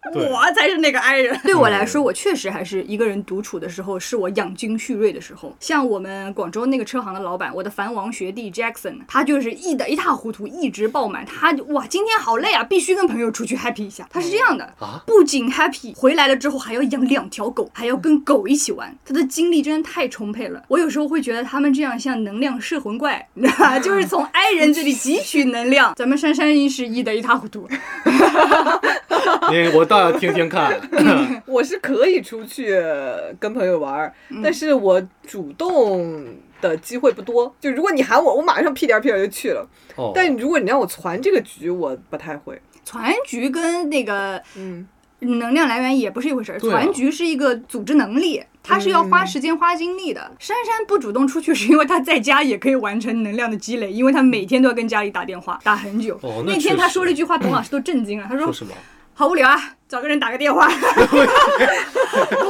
[0.14, 1.38] 我才是那个 I 人。
[1.44, 5.54] 对我来说，我确实还是一个人独处的时候，是我养精蓄锐的时候。
[5.60, 11.26] 像我们广州那个车行的老板，我的繁王学弟 Jackson，他就是一的一塌糊涂，一直爆满。
[11.26, 14.06] 他哇，今天好累啊，必须跟朋友出去 happy 一下。
[14.10, 18.96] 他是这样的啊，不仅 happy，回来了之后还要养两条狗，还要跟狗一起玩。
[19.04, 20.62] 他的精力真的太充沛了。
[20.68, 23.78] 我有时候会觉得他们这样像能量摄魂怪， 你知道吧？
[23.78, 25.94] 就是从 I 人这里汲取能量。
[25.94, 27.68] 咱们珊珊是一的一塌糊涂。
[29.74, 30.80] 我倒要听听看。
[31.46, 32.80] 我是可以出去
[33.40, 36.24] 跟朋友玩，但是我主动
[36.60, 37.52] 的机会不多。
[37.58, 39.68] 就如果你喊我，我马上屁颠屁颠就去了。
[39.96, 40.12] 哦。
[40.14, 42.60] 但如果你让我传这个局，我不太会。
[42.84, 44.86] 传局跟那个嗯
[45.18, 46.58] 能量来源也不是一回事儿。
[46.60, 50.20] 传局是一个组织能力，它是要花时间花精力的。
[50.38, 56.16] 珊珊不主动出去，是因为她在家也可以完成能量的积累，因为她每天都要跟家里打电话，打很久。
[56.22, 56.44] 哦。
[56.46, 58.26] 那天她说了一句话，董老师都震惊了。
[58.28, 58.72] 他说什么？
[59.20, 60.66] 好无聊啊，找个人打个电话。
[60.66, 60.74] 杜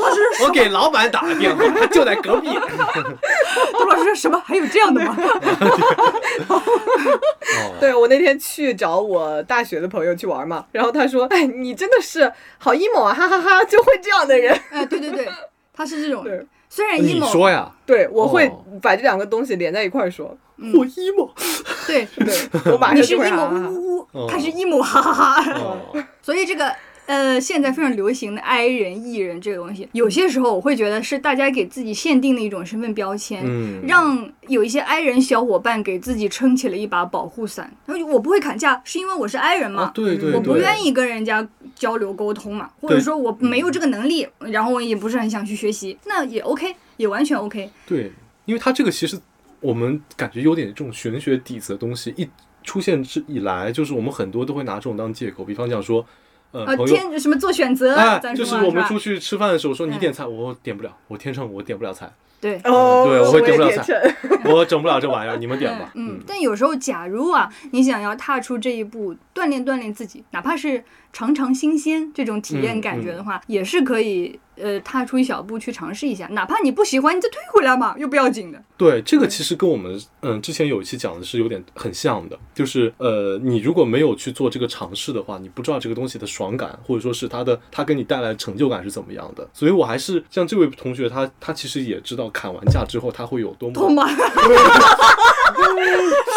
[0.01, 2.49] 老师，我给老板打个电话，他 就在隔壁。
[3.73, 4.41] 杜老师说什么？
[4.47, 5.17] 还有这样的吗？
[7.81, 14.57] 对我那天去找我大学的朋友去玩嘛，然后他说：“哎，你真的是好 emo 啊，哈哈哈，就会这样的人。
[14.71, 15.29] ”哎，对对对，
[15.75, 16.25] 他是这种。
[16.69, 17.69] 虽然 emo，你说呀？
[17.85, 18.49] 对，我会
[18.81, 20.39] 把这两个东西连在一块说。
[20.75, 21.31] 我 emo，
[21.87, 22.35] 对对，
[22.73, 25.77] 我马上你是 emo，呜呜，他是 emo，哈哈哈。
[26.23, 26.71] 所以这个
[27.07, 33.43] 呃，现在非常流行的 I 人、E 人这个东西，有些时候我会觉得是大家给自己限定的一种身份标签，
[33.89, 37.73] 让有一些 I 人小伙伴给自己撑起了一把保护伞。
[38.07, 39.91] 我不会砍价，是因为我是 I 人嘛？
[39.95, 47.69] 对对，我不愿意跟人家交流沟通嘛，或者说我没有这个能力，然后我也不是很想去学习，那也 OK，也完全 OK。
[47.87, 48.13] 对，
[48.45, 49.19] 因为他这个其实。
[49.61, 52.29] 我们感觉有点这种玄学底子的东西，一
[52.63, 55.45] 出现之以来，就是我们很多都会拿这种当借口。
[55.45, 56.05] 比方讲说，
[56.53, 62.13] 呃，朋友什么做选择，就是我们出去吃饭的时候说你点菜，我点不了，我天秤我点不了菜。
[62.41, 64.01] 对，哦，对，我会点不了菜，
[64.51, 65.91] 我整不了这玩意儿，你们点吧。
[65.95, 70.83] 嗯，但有时候，假如啊，你想要踏出这一步，锻炼锻炼自己，哪怕是
[71.13, 74.39] 尝尝新鲜这种体验感觉的话，也是可以。
[74.63, 78.63] 呃，踏出一小步去尝试一下，哪怕你不喜欢，你再退回来嘛，又不要紧的。
[78.77, 89.49] 对，这个其实跟我们嗯之前有一期讲的是有点很像的，就是呃，你如果没有去做这个尝试的话，你不知道这个东西的爽感，或者说是它的它给你带来的成就感是怎么样的。
[89.55, 94.07] 所以我还是像这位同学，他他其实也知道砍完价之后他会有多么痛吗？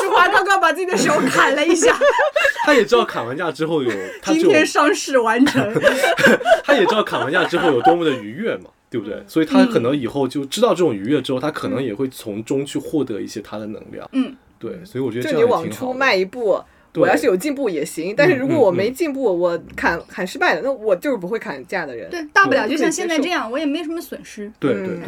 [0.01, 1.93] 舒 华刚刚把自己的手砍了一下，
[2.65, 3.91] 他也知道砍完价之后有
[4.24, 5.72] 今天伤势完成，
[6.64, 8.14] 他也知道砍完价之后有多么的。
[8.24, 9.22] 愉悦嘛，对不对？
[9.28, 14.07] 所以他可能以后就知道这种愉悦之后，他可能也会从中去获得一些他的能量。
[14.14, 16.61] 嗯，对，所以我觉得就你往出迈一步，
[16.93, 18.14] 我要是有进步也行。
[18.16, 22.09] 但是如果我没进步，我砍砍失败了，那我就是不会砍价的人。
[22.09, 24.51] 对，大不了就像现在这样，我也没什么损失。
[24.59, 24.99] 对对对。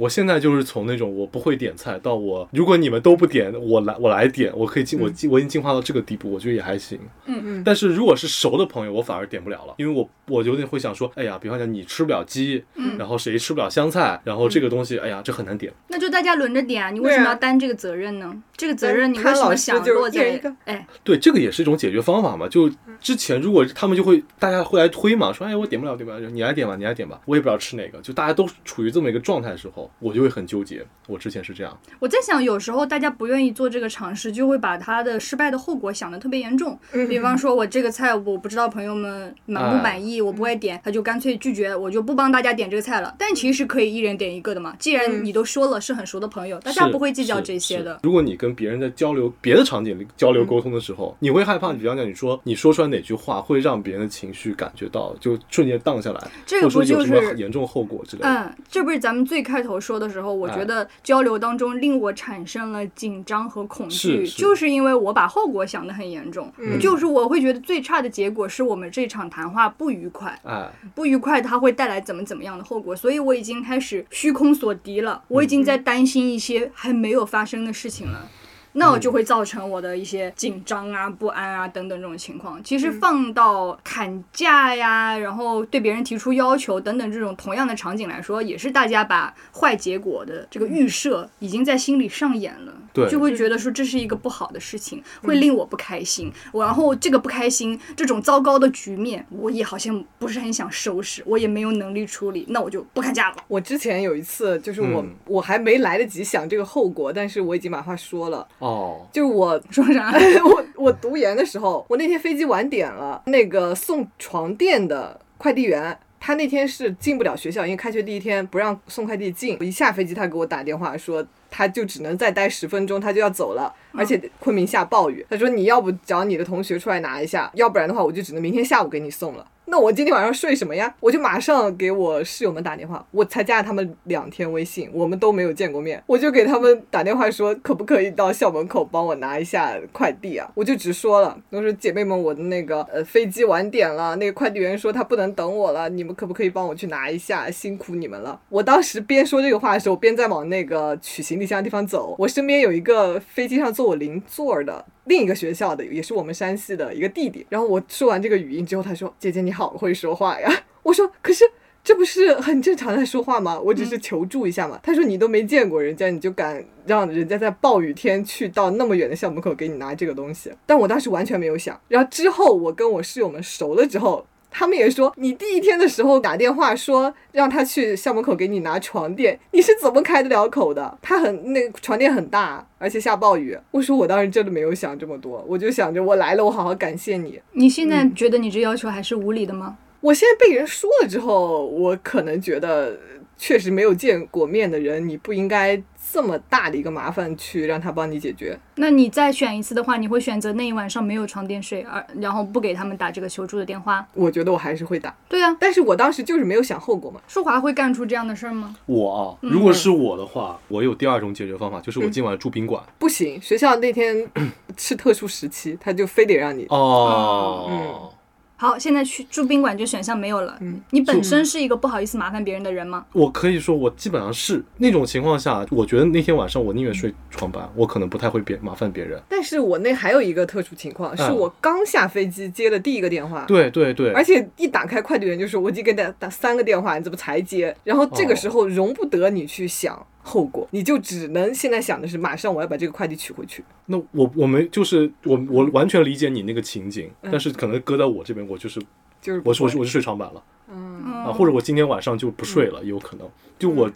[0.00, 6.98] 我现在就是从那种我不会点菜到我，如果你们都不点，我来我来点，我可以进我进我已经进化到这个地步，我觉得也还行。
[7.26, 7.62] 嗯嗯。
[7.62, 12.64] 但是如果是熟的朋友，我反而点不了了，因为我我有点会想说，哎呀，比方讲你吃不了鸡，
[12.98, 15.70] 然后谁吃不了香菜，然后这个东西，哎呀，这很难点。
[15.88, 18.34] 那就大家轮着点啊，你为什么要担这个责任呢？
[18.56, 20.40] 这个责任你为什么想落在？
[20.64, 22.48] 哎，对，这个也是一种解决方法嘛。
[22.48, 22.70] 就
[23.00, 29.89] 之前如果他们就会大家会来推嘛，说哎我点不了点不了，你来点吧，你来点吧，我也不知道吃哪个，就大家都处于这么一个状态的时候。
[29.90, 30.86] 候，我就会很纠结。
[31.06, 36.78] 我之前是这样，我在想，有时候大家不愿意做这个尝试，就会把他的失败的后果想得特别严重。
[37.08, 43.12] 比方说，我这个菜我不知道朋友们满不满意，我不会点，他就干脆拒绝，我就不帮大家点这个菜了。
[43.18, 44.76] 但其实可以一人点一个的嘛。
[44.78, 47.98] 既然你都说了是很熟的朋友，大家不会计较这些的。
[48.04, 58.28] 如果你跟别人在交流别的场景里交流沟通的时候，你会害怕，比方讲，你说你说出来哪句话会让别人的情绪感觉到就瞬间荡下来，这个或者说有不就是什么严重后果之类的。
[58.28, 60.56] 嗯，这不是咱们最开头说的时候，我哎。
[60.60, 78.28] 觉得交流当中令我产生了紧张和恐惧，就是因为我把后果想得很严重，嗯就是我会觉得最差的结果是我们这场谈话不愉快，哎，不愉快它会带来怎么怎么样的后果，所以我已经开始虚空所敌了，我已经在担心一些还没有发生的事情了。
[78.72, 82.62] 那我就会造成我的一些紧张啊、不安啊等等这种情况。
[82.62, 96.32] 其实放到砍价呀，然后对别人提出要求等等这种同样的场景来说，也是大家把坏结果的这个预设已经在心里上演了，对就会觉得说这是一个不好的事情，会令我不开心。
[96.52, 103.36] 我然后这个不开心，这种糟糕的局面，我也好像不是很想收拾，我也没有能力处理，那我就不砍价了。
[103.48, 108.46] 我之前有一次，就是我、嗯我还没来得及想这个后果，但是我已经把话说了。
[108.60, 110.12] 哦，就是我说啥？
[110.44, 115.98] 我我读研的时候，我那天飞机晚点了，那个送床垫的快递员。
[116.22, 119.56] 他那天是进不了学校，因为开学第一天不让送快递进。
[119.58, 125.24] 我一下飞机，他给我打电话说，他就只能再待十分钟，他就要走了，而且昆明下暴雨。
[125.30, 129.46] 他说你要不找你的同学出来拿一下，要不然的话我就只能明天下午给你送了。
[129.70, 130.92] 那我今天晚上睡什么呀？
[130.98, 140.50] 我就马上给我室友们打电话，我才加了他们两天微信，我们都没有见过面，我就给他们打电话说，可不可以到校门口帮我拿一下快递啊？
[140.56, 147.48] 我就直说了，我说姐妹们，我的那个呃飞机晚点了，那个快递员说他不能等我了，你们可不可以帮我去拿一下？
[147.48, 148.40] 辛苦你们了。
[148.48, 154.84] 我当时边说这个话的时候，边在往那个取行李箱的地方走，我身边有一个飞机上坐我邻座的。
[155.10, 157.44] 另一个学校的，也是我们山西的一个弟弟。
[157.48, 160.48] 然后我说完这个语音之后，他说：“姐姐你好会说话呀。”
[160.84, 161.44] 我说：“可是
[161.82, 163.58] 这不是很正常的说话吗？
[163.58, 164.78] 我只是求助一下嘛。
[164.84, 171.78] 他说：“你都没见过人家，你就敢让人家在暴雨天去到那么远的校门口给你拿这个东西？”但我当时完全没有想。
[171.88, 174.24] 然后之后我跟我室友们熟了之后。
[174.50, 180.98] 他们也说，你第一天的时候打电话说让他去校门口给你拿床垫，你是怎么开得了口的？
[181.00, 183.56] 他很那个床垫很大，而且下暴雨。
[183.70, 187.40] 我说我当时真的没有想这么多， 我就想着我来了，我好好感谢你。
[187.52, 189.78] 你现在觉得你这要求还是无理的吗？
[190.00, 192.98] 我现在被人说了之后，我可能觉得
[193.36, 195.80] 确实没有见过面的人，你不应该
[196.12, 198.58] 这么大的一个麻烦去让他帮你解决。
[198.76, 204.04] 那你再选一次的话，你会选择那一晚上没有床垫睡，而然后不给他们打这个求助的电话？
[204.14, 207.20] 我觉得我还是会打，对啊，但是我当时就是没有想后果嘛。
[207.28, 208.74] 舒华会干出这样的事儿吗？
[208.86, 212.82] 我啊，如果是我的话，我有第二种解决方法，就是我今晚住宾馆。
[212.98, 214.28] 不行，学校那天
[214.76, 216.66] 是特殊时期，他就非得让你。
[216.70, 218.12] 哦，
[218.60, 220.54] 好，现在去住宾馆这选项没有了。
[220.60, 223.06] 嗯你本身是一个不好意思麻烦别人的人吗？
[223.14, 229.18] 我可以说，我基本上是那种情况下，我觉得那天晚上我宁愿睡床板，我可能不太会别麻烦别人。
[229.30, 233.46] 但是我那还有一个特殊情况，是嗯我刚下飞机接的第一个电话。
[233.48, 243.64] 对对对，而且一打开快递员就说：“我已经给他打三个电话，你怎么才接？”然后这个时候容不得你去想后果，你就只能现在想的是马上我要把这个快递取回去。
[243.86, 248.80] 那我我们就是我我完全理解你那个情景，嗯但是可能搁在我这边，我就是
[249.20, 250.42] 就是我是我是我是睡床板了
[250.72, 253.28] 嗯啊，或者我今天晚上就不睡了，也有可能。
[253.58, 253.90] 就我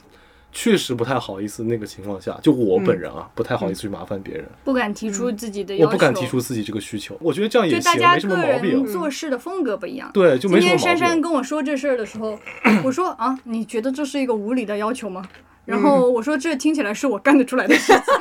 [0.50, 7.16] 确实不太好意思，那个情况下，就我本人啊，不太好意思去麻烦别人，不敢提出自己的要求，我不敢提出自己这个需求。
[7.20, 8.86] 我觉得这样也行，就大家没什么个毛病人。
[8.86, 10.10] 做事的风格不一样。
[10.14, 11.20] 对，就没什么毛天珊珊。
[11.20, 12.38] 跟我说这事儿的时候，
[12.84, 15.26] 我说啊，你觉得这是一个无理的要求吗？
[15.64, 18.14] 然后我说这听起来是我干得出来的事情，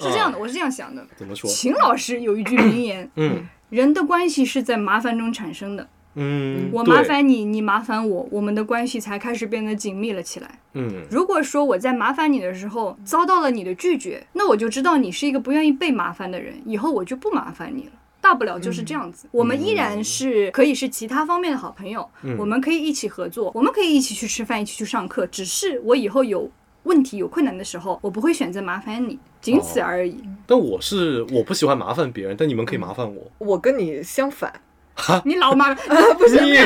[0.00, 1.06] 是这样的，我是这样想的。
[1.16, 1.48] 怎么说？
[1.48, 5.88] 秦老师有一句名言： 嗯人的关系是在麻烦中产生的。
[6.14, 10.58] 嗯，我麻烦你，你麻烦我，我们的关系才开始变得紧密了起来。
[10.74, 17.92] 嗯如果说我在麻烦你的时候遭到了你的拒绝，那我就知道你是一个不愿意被麻烦的人，以后我就不麻烦你了。
[18.22, 22.08] 大不了就是这样子，我们依然是可以是其他方面的好朋友，
[22.38, 25.26] 我们可以一起合作，我们可以一起去吃饭，一起去上课。
[25.26, 26.48] 只是我以后有
[26.84, 30.16] 问题、有困难的时候，我不会选择麻烦你，仅此而已。
[30.46, 33.30] 但我是我不喜欢麻烦别人，但你们可以麻烦我。
[33.38, 34.52] 我跟你相反，
[35.24, 35.74] 你老妈
[36.18, 36.56] 不是你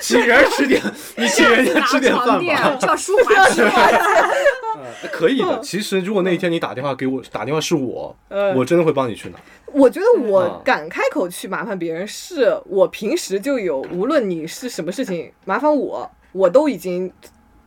[0.00, 0.80] 请 人吃点，
[1.16, 2.76] 你请人家吃点饭吧。
[2.80, 3.62] 叫舒华吃。
[3.62, 4.08] 呃
[5.10, 5.60] 可以的。
[5.60, 9.38] 其实如果那一天你打电话给我，打电话是我，呃我真的会帮你去拿。
[9.66, 17.12] 我觉得我啊敢开口去麻烦别人，是我平时就有，无论你是什么事情麻烦我，我都已经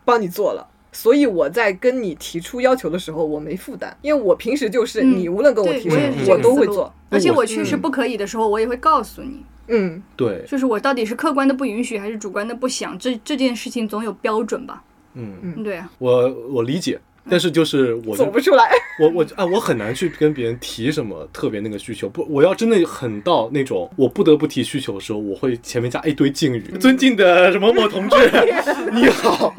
[0.04, 0.68] 帮你做了。
[0.96, 6.92] 所以我在跟你提出要求的时候，我没负担，因为我平时就是嗯你无论跟我，提什么我都会做。。
[7.10, 7.82] 而且我我确实嗯。
[7.82, 14.82] 不可以的时候，我也会告诉你，嗯，对，就是我到底是客观的不允许，还是主观的不想，这这件事情总有标准吧？
[15.14, 15.64] 嗯，嗯。
[15.64, 17.00] 对啊，我我理解，
[17.30, 18.70] 但是就是我走不出来。
[19.00, 22.08] 我我啊，我很难去跟别人提什么特别那个需求。
[22.08, 26.62] 不，我要真的很到那种我不得不提需求的时候，我会前面加一堆敬语。
[26.80, 28.16] 尊敬的什么某同志，
[28.94, 29.54] 你好，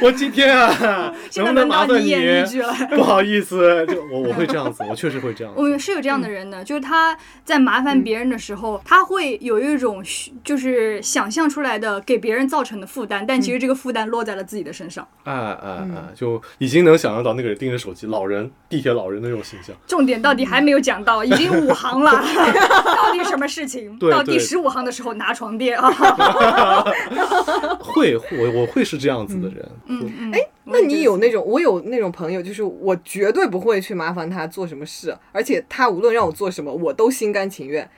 [0.00, 2.94] 我今天啊，现能不能麻烦你演一。
[2.94, 5.60] 不好意思，就我我会这样子，我确实会这样子。
[5.60, 10.02] 我们是有这样的人的，就是他在麻烦别人的时候，他会有一种
[10.42, 15.06] 就是想象出来的给别人造成的负担，但其实这个负担落在了自己的身上。
[15.24, 19.74] 啊啊啊，就已经能想象到那个人盯着手机，老人地铁老人那种形象。
[19.86, 22.10] 重点到底还没有讲到，已经五行了，
[22.84, 23.98] 到底什么事情？
[23.98, 25.90] 到第十五行的时候拿床垫啊！
[27.80, 29.68] 会会我我会是这样子的人。
[29.86, 37.88] 嗯嗯，哎，那你有那种，我有那种朋友，就是我绝对不会去麻烦他做什么事，而且他无论让我做什么，我都心甘情愿，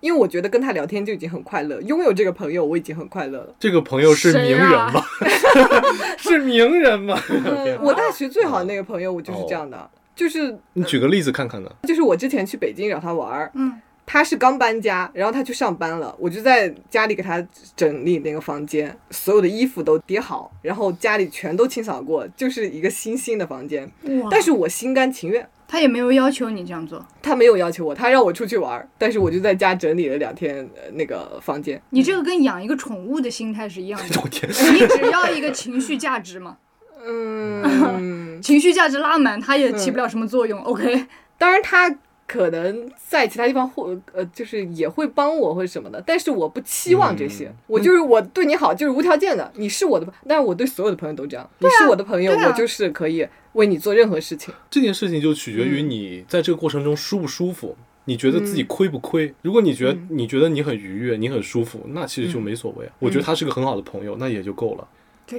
[0.00, 3.54] 因为我觉得跟他聊天就已经很快乐，拥有这个朋友我已经很快乐了。
[3.58, 5.02] 这个朋友是名人吗？
[6.18, 7.20] 是名人吗？
[7.28, 11.70] 嗯， 我大学最好的那个朋友，我就是这样的，就是你举个例子看看呢？
[11.84, 17.46] 就是我之前去北京找他玩儿，嗯，他是刚搬家，然后他去上班了，我就在家里给他
[17.76, 23.90] 整理那个房间，所有的衣服都叠好，然后家里全都清扫过，就是一个新新的房间。
[24.22, 31.80] 哇但是我心甘情愿，他也没有要求你这样做，他没有要求我，他让我出去玩，但是我就在家整理了两天呃那个房间。
[31.90, 34.06] 你这个跟养一个宠物的心态是一样的。
[34.72, 36.56] 你只要一个情绪价值嘛，
[37.06, 40.60] 嗯， 情绪价值拉满，它也起不了什么作用。
[40.62, 41.06] OK，
[41.38, 41.88] 当然他
[42.30, 47.46] 可能在其他地方或呃，就是也会帮我或者什么的，但是我不期望这些。
[47.46, 51.50] 嗯我就是我对你好，就是无条件的，你是我的，但是我对所有的朋友都这样。
[51.58, 54.54] 你是我的朋友，啊我就是可以为你做任何事情。
[54.70, 57.76] 这件事情就取决于你在这个过程中舒不舒服。
[58.04, 59.34] 你觉得自己亏不亏？
[59.42, 62.88] 如果你觉得你觉得你很愉悦，你很舒服，那其实就没所谓。
[63.00, 64.86] 我觉得他是个很好的朋友，那也就够了。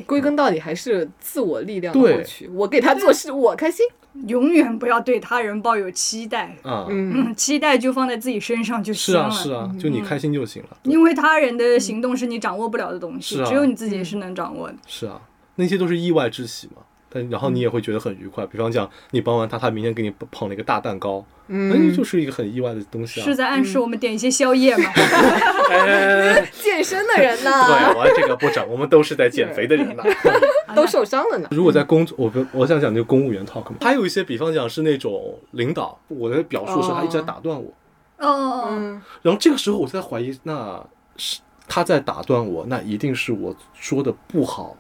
[0.02, 2.48] 归根到底还是自我力量的对获取。
[2.54, 3.86] 我给他做事，我开心。
[4.28, 6.54] 永远不要对他人抱有期待。
[6.64, 9.32] 啊，嗯，嗯，期待就放在自己身上就是行啊了。
[9.32, 10.78] 是啊，就你开心就行了。
[10.84, 14.76] 因为他人的行动是你掌握不了的东西，啊只有你自己是能掌握的。
[14.86, 15.22] 是啊，
[15.56, 16.82] 那些都是意外之喜嘛。
[17.14, 18.46] 但然后你也会觉得很愉快。
[18.48, 23.24] 比方讲，你帮完他，他明天给你捧了一个大蛋糕，那嗯，就是一个很意外的东西啊。
[23.26, 24.84] 是在暗示我们点一些宵夜吗？
[25.70, 30.04] 哎，健身的人呢对，我这个不整，我们都是在减肥的人呐。
[30.74, 31.50] 都受伤了呢。
[31.52, 37.74] 如果在工作，我不我想讲就公务员 talk 嘛，还有一些，比方讲是那种领导，我的表述是他一直在打断我，
[38.20, 40.82] 哦哦哦，嗯然后这个时候我就在怀疑，那
[41.18, 44.78] 是他在打断我，那一定是我说的不好，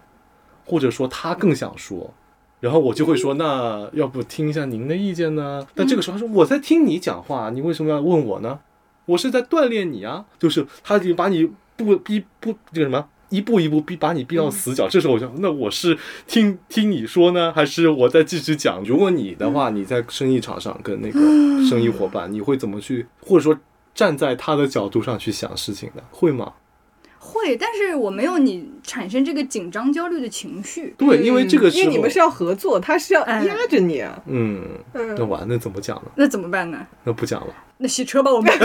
[0.66, 2.14] 或者说他更想说。
[2.62, 5.68] 然后我就会说，那要不听一下您的意见呢？
[5.76, 8.60] 但这个时候他说我在听你讲话，你为什么要问我呢？
[9.08, 14.88] 我是在锻炼你啊，就是他已经把你不逼不这个什么一步一步逼把你逼到死角。
[14.88, 15.98] 这时候我就那我是
[16.28, 18.84] 听听你说呢，还是我在继续讲？
[18.84, 21.20] 如果你的话，你在生意场上跟那个
[21.68, 23.58] 生意伙伴，你会怎么去，或者说
[23.96, 26.54] 站在他的角度上去想事情的，会吗？
[27.24, 30.96] 会，但是我没有你产生这个紧张焦虑的情绪。
[30.98, 34.20] 对，因为这个时候，因为你们是要合作，他是要哎压着你啊。
[34.26, 34.64] 嗯，
[34.96, 36.12] 嗯那完了怎么讲呢？
[36.16, 36.80] 那怎么办呢？
[37.04, 38.52] 那不讲了，那洗车吧，我们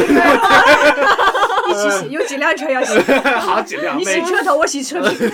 [1.69, 2.99] 一起洗，有几辆车要洗？
[3.39, 5.15] 好几辆你洗车头，我洗车底。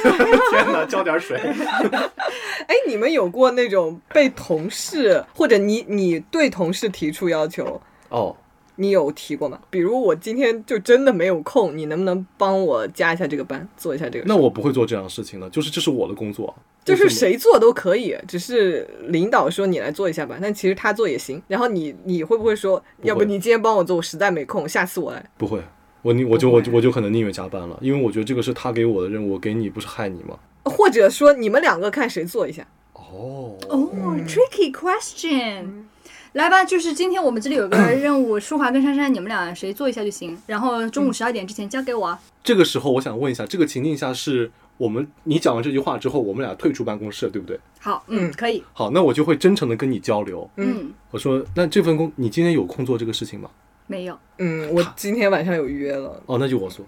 [0.51, 1.39] 天哪，浇点水。
[1.39, 8.35] 哎，你们有过那种被同事或者你你对同事提出要求，哦，
[8.83, 9.59] 你有提过吗？
[9.71, 14.25] 比如我今天就真的没有空，你能不能帮我加一下这个班，做一下这个事？
[14.27, 16.55] 那我不会做这样的事情的，就是这是我的工作，
[16.85, 21.41] 就是谁做都可以，只是领导说你来做一下吧，但其实他做也行。
[21.47, 25.25] 然后你你会不会说，要不你今天帮我做，我实在没空，下次我来？
[25.39, 25.63] 不会。
[26.03, 30.37] 我你我就我就我就可能宁愿加班了，因为我觉得这个是他给我的任务，我给你不是害你吗？
[30.65, 32.67] 或者说你们两个看谁做一下？
[32.95, 35.85] 哦，哦，tricky question。
[36.33, 40.37] 来吧，就是今天我们这里有个 任务，舒华跟珊珊，你们俩谁做一下就行。
[40.47, 42.19] 然后中午十二点之前交给我啊。
[42.43, 47.61] 这个时候我想问一下，这个情境下是我们你讲完这句话之后，我们俩退出办公室，对不对？
[47.81, 50.49] 好，嗯，嗯可以，好，那我就会真诚的跟你交流。
[50.57, 53.51] 嗯，我说，那这份工你今天有空做这个事情吗？
[53.87, 56.85] 没有，嗯，我今天晚上有约了，哦，那就我做。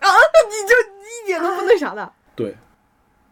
[0.00, 0.08] 啊
[0.48, 2.12] 你就一点都不那啥的。
[2.34, 2.54] 对，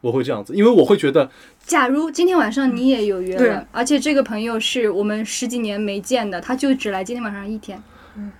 [0.04, 1.30] 我会这样子，因为我会觉得
[1.64, 3.48] 假如今天晚上你也有约对。
[3.48, 7.82] 了，而且这个朋友是我们十几年没见的，他就只来今天晚上一天，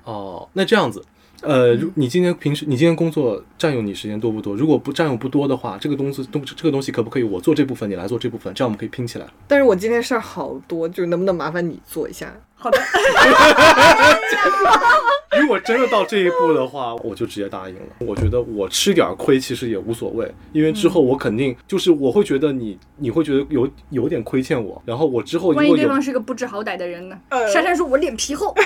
[0.04, 1.02] 哦，那这样子，
[1.44, 4.56] 呃，如你今天平时你今天工作占用你时间多不多？
[4.56, 9.26] 如果不占用不多的话，这个东西东这个东西可不可以我做这部分，你来做这部分，这样我们可以拼起来。
[9.46, 12.32] 但是我今天事儿好多，就是能不能麻烦你做一下？
[12.56, 12.78] 好的，
[15.38, 17.82] 如果真的到这一步的话，我就直接答应了。
[17.98, 27.18] 我觉得我吃点亏其实也无所谓，因为之后我肯定就是我会觉得你你会觉得有有点亏欠我，然后我之后万一对方是个不知好歹的人呢？
[27.28, 28.54] 呃珊珊说：“我脸皮厚。”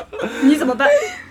[0.44, 0.88] 你怎么办？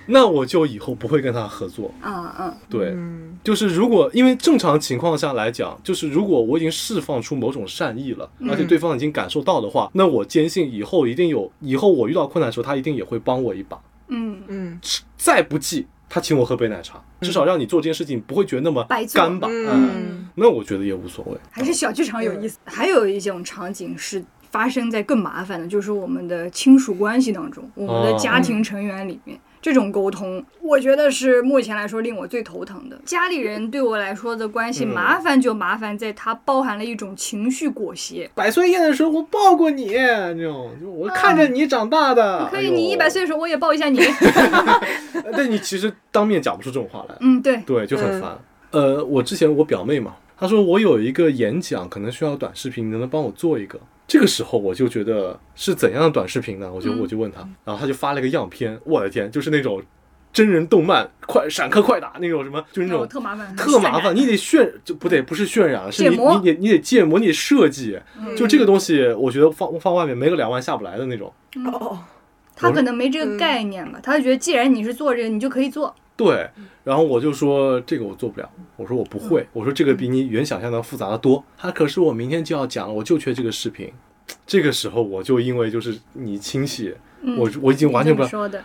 [0.07, 1.91] 那我就以后不会跟他合作。
[2.01, 13.79] 啊嗯，对，嗯就是如果因为正常情况下来讲，就是如果我已经释放出某种善意了，而且对方已经感受到的话，那我坚信以后一定有，以后我遇到困难的时候，他一定也会帮我一把。
[14.07, 14.79] 嗯，嗯
[15.17, 19.47] 再不济，他请我喝杯奶茶，至少让你做这件事情不会觉得那么白干吧？
[19.49, 21.37] 嗯，嗯那我觉得也无所谓。
[21.49, 22.59] 还是小剧场有意思。
[22.65, 24.23] 还有一种场景是
[24.55, 29.37] 发生在更麻烦的，就是我们的亲属关系当中，我们的家庭成员里面。
[29.61, 32.95] 这种沟通，我觉得是目前来说令我最头疼的。
[33.03, 38.29] 家里人对我来说的关系，嗯麻烦就麻烦在它包含了一种情绪裹挟。
[38.35, 42.47] 百岁宴的时候，我抱过你，这种就我看着你长大的。
[42.51, 43.99] 可以，哎你一百岁的时候我也抱一下你。
[45.33, 48.37] 但你其实当面讲不出这种话来，嗯，对，对，就很烦。
[48.69, 53.79] 呃，我之前我表妹嘛，她说我有一个演讲，可能需要短视频，你能不能帮我做一个？
[54.07, 56.71] 这个时候我就觉得是怎样的短视频呢？
[56.71, 56.99] 我就嗯。
[56.99, 59.81] 我就问他，然后他就发了个样片，我的天，就是那种
[60.31, 68.35] 真人动漫快闪客快打那种什么，就是那那种特麻烦，特麻烦，你得渲就不对，不是渲染，是你你你得你得建模，你得设计，嗯。
[68.35, 71.33] 就这个东西，我觉得放放外面没个两万下不来的那种。
[71.65, 71.97] 哦，
[72.55, 75.95] 他可能没这个概念吧，他就觉得既然你是做这个，你就可以做。
[76.17, 76.49] 对，
[76.83, 81.43] 然后我就说这个我做不了，我说我不嗯会，我说这个比你原想象的复杂的多。
[81.57, 83.91] 他可是我明天就要讲了，我就缺这个视频。
[84.47, 88.63] 这个时候我就因为就是你亲戚，嗯，我我已经完全不说的，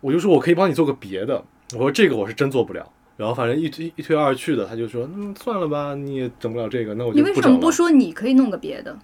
[0.00, 1.42] 我就说我可以帮你做个别的。
[1.74, 2.88] 我说这个我是真做不了。
[3.16, 7.30] 然后反正一推一推二去的，他就说嗯算了吧，你也整不了这个，那我你就你。
[7.30, 8.96] 为什么不说你可以弄个别的？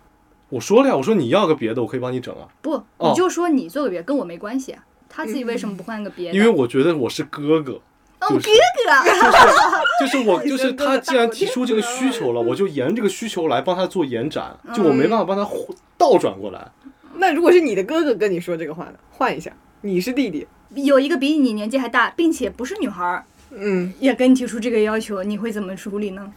[0.49, 2.49] 我说了呀，我说你要个别的，我可以帮你整啊。
[2.63, 4.85] 不，哦你就说你做个别的，跟我没关系啊。
[5.11, 6.37] 他自己为什么不换个别的？
[6.37, 7.81] 因为我觉得我是哥哥，
[8.21, 8.53] 哦，就是哥
[8.85, 9.05] 哥啊，
[10.01, 15.49] 就是我， 就是他既然提出这个需求了，我就沿这个需求来帮他做延展，就我没办法帮他
[15.97, 16.69] 倒转过来。
[17.15, 18.95] 那如果是你的哥哥跟你说这个话呢？
[19.11, 19.53] 换一下，
[19.83, 26.33] 你是弟弟，有一个比你年纪还大，并且不是女孩儿，嗯，也跟你提出这个要求，你会怎么处理呢？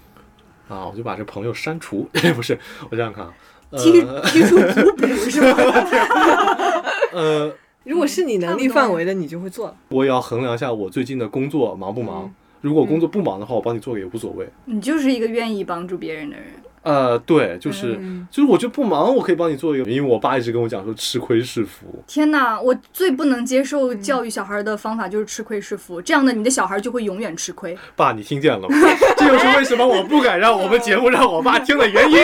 [0.70, 2.58] 啊，我就把这朋友删除， 不是，
[2.90, 3.34] 我想想看啊，
[3.78, 5.58] 提呃提出补补是吗？
[7.14, 7.54] 呃，
[7.84, 9.76] 如果是你能力范围的，你就会做了。
[9.90, 12.32] 我也要衡量一下我最近的工作忙不忙。
[12.62, 14.48] 如果工作不忙的话，我帮你做也无所谓。
[14.66, 16.46] 你就是一个愿意帮助别人的人。
[16.84, 22.04] 呃，对，就是嗯就是，我觉得不忙，我可以帮你做一个，因为我爸一直跟我讲说吃亏是福。
[22.08, 27.78] 天哪，我最不能接受教育小孩的方法就是吃亏是福，这样的你的小孩就会永远吃亏。
[27.96, 28.76] 爸，你听见了吗？
[29.18, 32.18] 这就是为什么我不敢让我们节目让我爸听的原因。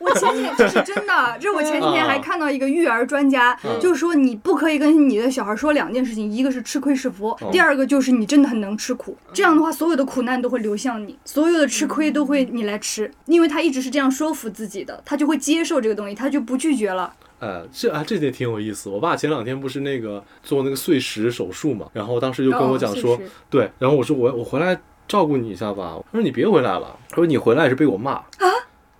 [0.00, 9.16] 我前几天这是真的，这我前几天还看到一个育儿专家，嗯就是说你不可以跟你的小孩说两件事情，一个是吃亏是福，哦第二个就是你真的很能吃苦。
[9.32, 12.87] 这样的话，所有的苦难都会流向你，所有的吃亏都会你来吃，
[13.26, 17.12] 因为他一直是这样说服自己的，他就会接受这个东西，他就不拒绝了。
[17.40, 18.88] 呃，这啊这点挺有意思。
[18.88, 24.76] 我爸前两天不是那个做那个碎石手术嘛，然后当时就跟我讲说，哦对，然后我说我我回来
[25.06, 25.96] 照顾你一下吧。
[26.10, 28.46] 他说你别回来了，他说你回来也是被我骂啊，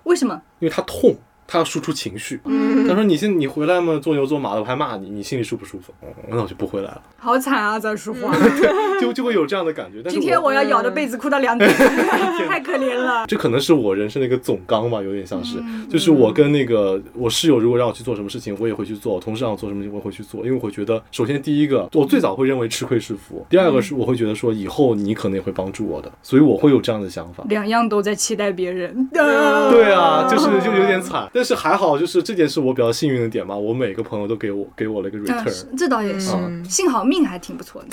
[0.05, 0.41] 为什么？
[0.61, 1.17] 因为他痛，
[1.49, 2.39] 他要输出情绪。
[2.45, 5.93] 嗯他说你现你回来嘛，做牛做马的，我还骂你，你心里舒不舒服？
[6.01, 8.33] 哦那我就不回来了，好惨啊，咱说话。
[9.01, 10.01] 就就会有这样的感觉。
[10.05, 11.69] 但是今天我要咬着被子哭到两点，
[12.49, 13.27] 太可怜了。
[13.27, 27.45] 这可能是我人生的一个总纲吧，有点像是，嗯就是我跟那个我室友如果让我去做什么事情，我也会去做；我同事让我做什么事情，我也会去做，因为我会觉得，首先第一个，我最早会认为吃亏是福；第二个是我会觉得说以后你可能也会帮助我的，所以我会有这样的想法。
[27.49, 29.09] 两样都在期待别人。
[29.13, 37.89] 对啊，就是就有点惨，但是还好，就是这件事我比较幸运的点嘛，我每个朋友都给我给我了一个嗯，return，是这倒也是，嗯幸好命还挺不错的。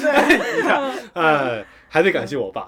[0.00, 2.66] 对，你看哎，还得感谢我爸，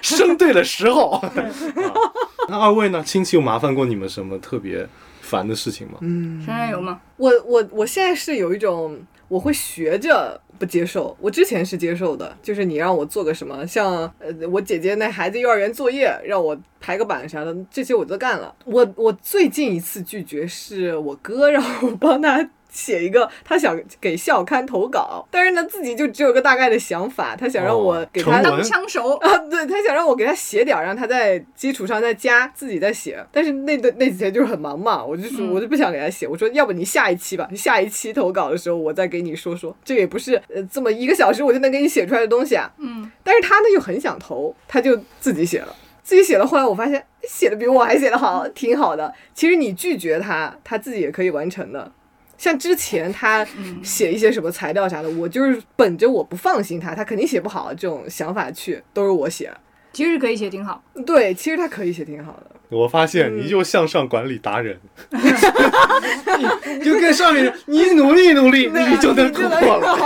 [0.00, 1.10] 生对了时候。
[1.20, 1.30] 啊
[2.48, 3.02] 那二位呢？
[3.04, 4.88] 亲戚有麻烦过你们什么特别
[5.20, 5.98] 烦的事情吗？
[6.00, 6.98] 嗯，山山有吗？
[7.18, 8.98] 我我我现在是有一种，
[9.28, 11.16] 我会学着不接受。
[11.20, 18.54] 我之前是接受的，就是你让我做个什么，像呃我姐姐那孩子幼儿园作业让我排个版啥的，这些我都干了。
[18.64, 33.24] 我我最近一次拒绝是我哥让我帮他写一个他想给校刊投稿，但是呢自己就只有个大概的想法，他想让我哦给他当枪手，啊，对 他想让我给他写点，让他在基础上再加，自己再写。
[33.32, 42.70] 但是那段那几天就是很忙嘛，我就说嗯我就不想给他写，我说要不你下一期吧，下一期投稿的时候我再给你说说，这也不是呃这么一个小时我就能给你写出来的东西啊。
[42.78, 45.74] 嗯，但是他呢又很想投，他就自己写了。
[46.02, 49.12] 自己写了，后来我发现写的比我还写的好，挺好的。
[49.34, 51.92] 其实你拒绝他，他自己也可以完成的。
[52.38, 53.46] 像之前他
[53.82, 59.52] 写一些什么材料啥的，我就是本着我不放心他，他肯定写不好这种想法去，都是我写。
[59.92, 60.82] 其实可以写挺好。
[61.04, 62.52] 对，其实他可以写挺好的。
[62.68, 64.78] 我发现你就向上管理达人，
[65.10, 69.96] 你 就跟上面你努力努力，你就能突破了。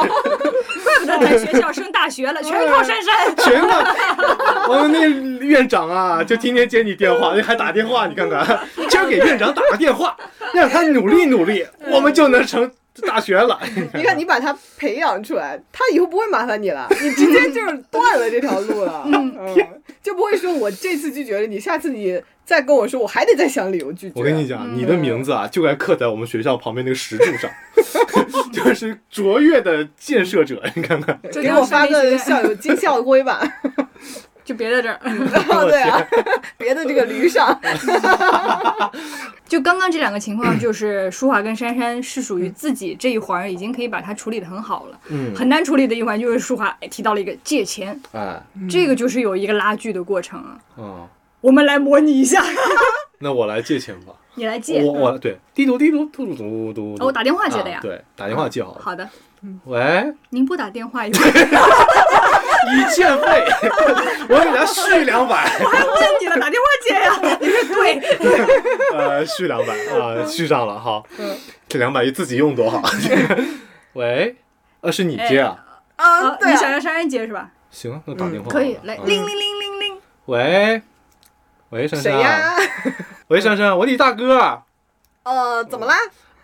[0.84, 3.36] 怪不得咱学校升大学了，全靠珊珊。
[3.36, 3.80] 全靠
[4.72, 5.08] 我们那
[5.44, 8.60] 院长啊，就天天接你电话，还打电话，你看看，
[9.06, 10.16] 给院长打个电话，
[10.54, 12.70] 让他努力努力，我们就能成
[13.06, 13.60] 大学了。
[13.94, 19.34] 你看，你把他培养出来，他以后不会麻烦你了， 你直接就是断了这条路了，嗯，
[20.02, 24.14] 就不会说我这次拒绝了你，下次你再跟我说，我还得再想理由拒绝。
[24.16, 27.50] 我跟你讲，你的名字啊，就该刻在我们学校旁边那个石柱上，
[28.52, 30.62] 就是卓越的建设者。
[30.74, 33.40] 你看看，这给我发个校友金校徽吧。
[34.44, 34.98] 就别在这儿。
[35.50, 36.00] 哦， 对啊，
[36.58, 37.58] 别的这个驴上。
[39.46, 44.98] 就刚刚这两个情况，就是舒华跟珊珊是属于自己这一环已经可以把它处理的很好了。
[45.10, 50.58] 嗯，很难处理的一环就是舒华提到了一个借钱，哎，这个就是有一个拉锯的过程啊。
[50.78, 51.06] 嗯，
[51.40, 52.42] 我们来模拟一下，
[53.20, 54.12] 那我来借钱吧。
[54.34, 54.82] 你来借。
[54.82, 56.94] 我我对滴嘟滴嘟嘟嘟嘟嘟。
[57.00, 58.80] 哦我打电话借的呀啊对，打电话借好了。
[58.80, 59.06] 好的，
[59.64, 61.16] 喂，您不打电话有已
[62.94, 63.44] 欠费，
[64.28, 67.38] 我给他续两百，我还问你了，打电话接呀？
[67.40, 68.00] 你说对，
[68.96, 71.04] 呃，续两百啊，续上了，好，
[71.68, 72.80] 这两百自己用多好。
[73.94, 74.36] 喂，
[74.80, 75.56] 呃，是你接啊？
[75.96, 77.50] 啊，对啊，你想让珊珊接是吧？
[77.70, 79.98] 行，那打电话可以，来，铃铃铃铃铃。
[80.26, 80.82] 喂，
[81.70, 82.54] 喂，珊珊，谁呀？
[83.26, 84.62] 喂，珊珊，我你大哥。
[85.24, 85.96] 呃，怎么啦？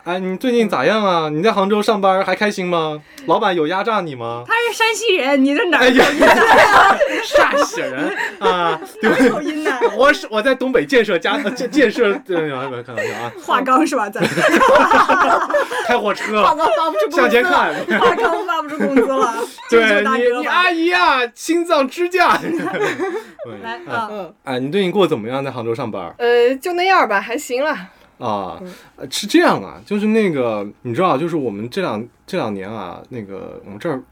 [0.09, 1.29] 哎，你最近咋样啊？
[1.29, 2.99] 你在杭州上班还开心吗？
[3.27, 4.43] 老板有压榨你吗？
[4.47, 6.03] 他是山西人，你这哪儿哎呀，
[7.23, 9.29] 陕西人啊，对不对？
[9.29, 9.71] 口音呢？
[9.95, 14.09] 我是我在东北建设家呃建建设，对，开玩笑啊，华钢是吧？
[14.09, 14.23] 咱
[15.85, 19.35] 开火车报告发不出工资向前看，华钢发不出工资了，
[19.69, 22.29] 对你你阿姨啊，心脏支架。
[23.63, 25.45] 来啊，嗯，哎，你最近过得怎么样？
[25.45, 27.89] 在杭州上班呃，就那样吧，还行啦。
[28.19, 28.61] 啊？
[28.95, 34.03] 呃是这样啊，就是那个你知道，就是我们这两这两年啊，那个我们这儿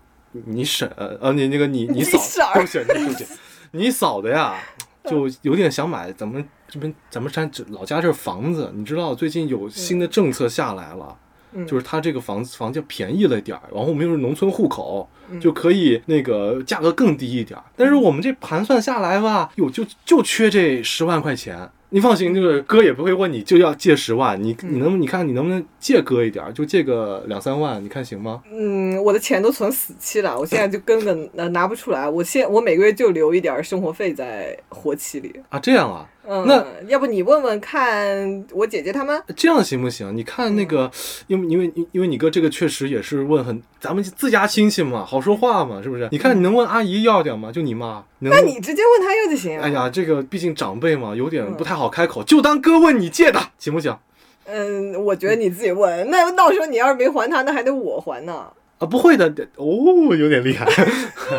[0.45, 3.26] 你婶呃你那个你你嫂婶儿对不起对不起，
[3.72, 4.55] 你嫂子 呀，
[5.03, 11.16] 就有点想买咱们这边咱们山这老家这房子，你知道最近有新的政策下来了。
[11.53, 17.64] 嗯就是他这个房子房价便宜了点儿，然后我们又是农村户口，嗯就可以那个价格更低一点儿。
[17.76, 21.68] 但是我们这盘算下来吧，哟，就就缺这十万块钱。
[21.89, 28.41] 你放心，就是哥也不会问你就要借十万，你嗯你能你看你能不能借哥一点儿，就借个两三万，你看行吗？
[28.51, 32.09] 嗯，我的钱都存死期了，我现在就根本呃拿不出来。
[32.09, 35.33] 我现我每个月就留一点生活费在活期里。
[35.47, 39.21] 啊，这样啊，嗯，那要不你问问看我姐姐他们？
[39.36, 40.15] 这样行不行？
[40.15, 40.91] 你看那个，
[41.28, 46.07] 因为因为因为你哥这个确实也是问很咱们自家亲戚嘛，好说话嘛，是不是？
[46.11, 47.51] 你看你能问阿姨要点吗？
[47.51, 49.63] 就你妈，能那你直接问她要就行啊。
[49.63, 53.97] 哎呀，这个毕竟长辈嘛，有点不太好开口，就当哥问你借的，行不行？
[54.45, 58.47] 嗯，我觉得你自己问，那到时候你要是没还他，那还得我还呢。
[58.80, 60.65] 啊，不会的，哦，有点厉害。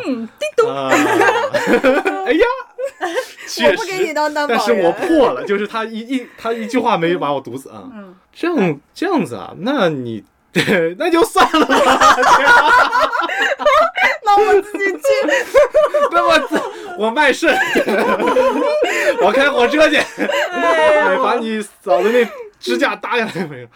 [0.06, 0.90] 嗯，叮咚，啊，
[2.26, 2.44] 哎呀，
[3.48, 4.58] 确我不给你实，当担保人。
[4.58, 7.84] 但是我破了，就是他一一他一句话没把我毒死啊。
[7.94, 10.24] 嗯，这样这样子啊，那你
[10.98, 11.74] 那就算了吧。
[14.24, 15.02] 那我自己去。
[16.12, 16.38] 那我
[16.98, 17.54] 我卖肾，
[19.22, 22.28] 我开火车去，哎把你嫂子那
[22.58, 23.68] 支架搭下来没有？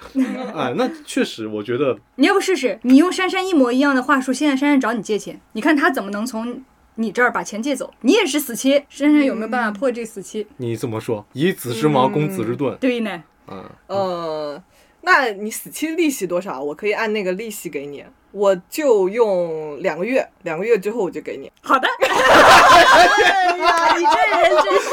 [0.56, 6.62] 哎，那确实，我觉得你要不试试，你用珊珊一模一样的话术，现在珊珊找你借钱，你看她怎么能从
[6.96, 7.92] 你这儿把钱借走？
[8.02, 10.46] 你也是死期，身上有没有办法破这死期？
[10.58, 11.24] 你怎么说？
[11.32, 12.76] 以子之矛攻子之盾。
[12.78, 14.62] 对呢，嗯，呃，
[15.00, 16.60] 那你死期利息多少？
[16.62, 21.50] 我可以按那个利息给你，我就用两个月，两个月之后我就给你。
[21.62, 21.88] 好的。
[22.02, 24.88] 哎呀，你这人真是，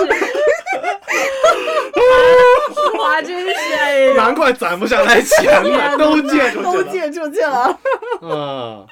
[2.98, 6.74] 哇，真是哎呀，难怪攒不下来钱呢，都借出去了。
[6.74, 7.80] 都借出去了。
[8.22, 8.86] 啊，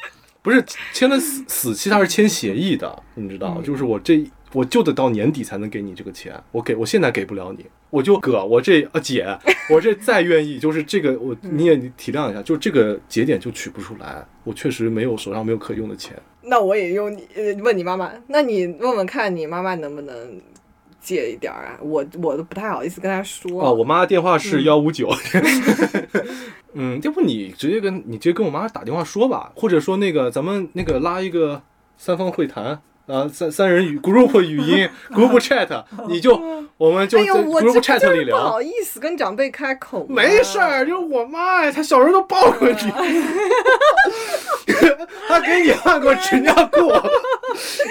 [0.48, 0.64] 不是
[0.94, 9.28] 签的死死期，他是签协议的，你知道，就是我这我就得到年底才能给你这个钱，我给我现在给不了你，我就哥，我这啊姐，
[9.70, 16.16] 我这再愿意，就是这个我你也体谅一下，就这个节点就取不出来，我确实没有手上没有可用的钱。
[16.42, 20.42] 那我也用你呃问你妈妈，那你问问看你妈妈能不能
[21.08, 21.80] 借一点儿啊？
[21.82, 23.64] 我我都不太好意思跟他说。
[23.64, 25.10] 哦，我妈电话是幺五九。
[26.76, 31.62] 嗯，要不你直接跟你直接跟我妈打电话说吧，或者说那个咱们那个拉一个
[31.96, 32.82] 三方会谈。
[33.08, 36.40] 啊，三三人语 group 语音 group chat，你就
[36.78, 38.62] 我们就在 group chat 里聊真不好。
[38.62, 40.06] 意思跟长辈开口。
[40.10, 42.76] 没事儿，就是我妈呀，她小时候都抱过你，
[45.28, 46.90] 她给你换过纸尿裤，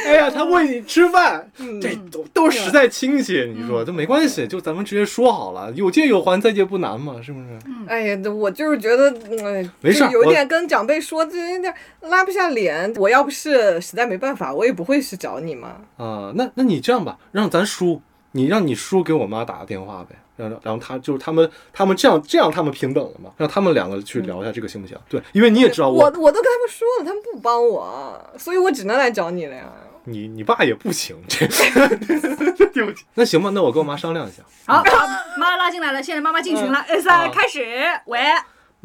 [0.06, 7.46] 哎呀，她喂你吃饭，嗯这都都是实在亲戚，你说这没关系，就咱们直接说好了，有借有还，再借不难嘛，是不是？
[7.88, 11.72] 哎呀，我就是觉得，嗯，没事有点跟长辈说，这有点
[12.02, 12.92] 拉不下脸。
[12.96, 15.76] 我要不是实在没办法，我也不会是找你吗。
[15.96, 18.02] 啊，那那你这样吧，让咱叔，
[18.32, 24.98] 你让你叔给我妈打个电话呗，让然后他就是他们他们这样这样他们平等了嘛，让他们两个去聊一下这个行不行？
[25.08, 29.72] 对，因为你也知道我我都跟他们说了，他们不帮我，所以我只能来找你了呀。
[30.08, 31.46] 你你爸也不行，这
[32.72, 33.04] 对不起。
[33.14, 34.40] 那行吧，那我跟我妈商量一下。
[34.66, 34.90] 好，把
[35.36, 36.78] 妈拉进来了，现在妈妈进群了。
[36.88, 37.60] 哎，三啊开始，
[38.04, 38.20] 喂，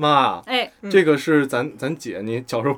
[0.02, 2.76] 妈，哎，这个是咱咱姐，你小时候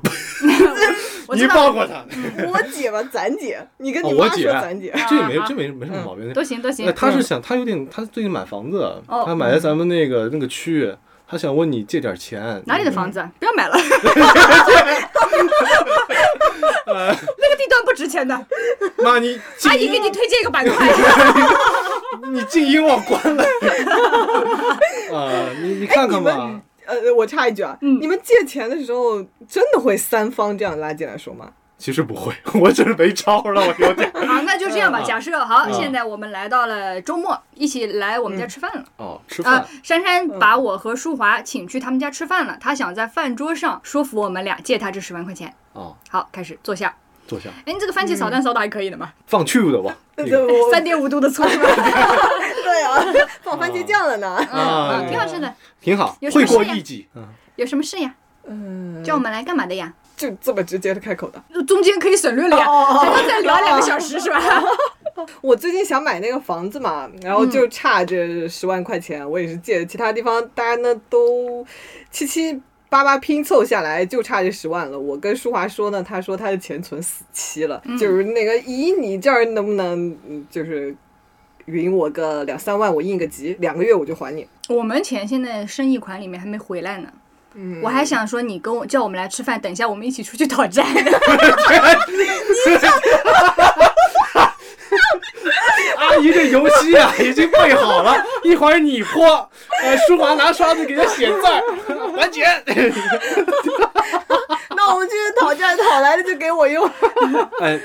[1.34, 2.04] 你抱过她，
[2.46, 4.92] 我姐吧，咱姐，你跟哦，你妈说我姐，咱姐。
[5.08, 6.30] 这也没啊这没没什么毛病。
[6.34, 6.92] 都行都行哎，。
[6.92, 10.94] 他是想他有点，他最近买房子，哦他买在咱们那个那个区，
[11.26, 12.62] 他想问你借点钱。
[12.66, 13.26] 哪里的房子？
[13.38, 13.74] 不要买了，
[16.86, 18.38] 那个地段不值钱的。
[18.98, 20.92] 妈，你阿姨给你推荐一个板块。
[22.30, 23.42] 你静音我关了。
[25.10, 26.60] 啊，你你看看吧。
[26.86, 31.50] 呃，我插一句啊，嗯你们借钱的时候真的会三方这样拉进来说吗？
[31.76, 34.10] 其实不会， 我只是没招了，我有点。
[34.26, 35.00] 好，那就这样吧。
[35.00, 38.84] 啊假设好，啊现在我们来到了周末，一起来我们家吃饭了。
[38.96, 45.52] 哦，吃啊饭，珊珊把我和舒华请去他们家吃饭了，她想在饭桌上说服我们俩借她这十万块钱。
[45.72, 46.94] 哦，好，开始坐下。
[47.26, 49.12] 坐下，哎，你这个番茄炒蛋烧的还可以的嘛？
[49.26, 49.96] 放去的吧。
[50.70, 51.42] 三点五度的醋？
[51.48, 53.04] 对啊，
[53.42, 54.28] 放番茄酱了呢。
[54.52, 55.52] 啊嗯，挺好吃的。
[55.80, 57.06] 挺好有，什么会过事呀一级。
[57.14, 57.26] 嗯，
[57.56, 58.14] 有什么事呀？
[58.46, 59.92] 嗯，叫我们来干嘛的呀？
[60.16, 61.42] 就这么直接的开口的。
[61.64, 64.40] 中间可以省略了呀，哦还要再聊两个小时是吧？
[65.40, 71.66] 我最近想买那个房子嘛，然后就差这十万块钱，我也是借的，其他地方大家呢都
[72.12, 74.98] 七七八八拼凑下来就差这十万了。
[74.98, 80.94] 我跟舒华说呢，他说他的钱存死期了，就是那个姨你这儿能不能嗯就是
[81.64, 84.46] 匀我个两三万，我应个急，两个月我就还你。
[84.68, 87.08] 我们钱现在生意款里面还没回来呢。
[87.56, 91.12] 嗯我还想说，你跟我叫我们来吃饭，等一下我们一起出去讨债的。
[96.14, 99.26] 阿姨这游戏啊已经备好了，一会儿你泼，
[99.82, 101.62] 呃，舒华拿刷子给他写字儿，
[102.16, 102.44] 完结。
[104.92, 106.84] 我们去讨债，讨来的就给我用。
[107.60, 107.80] 哎，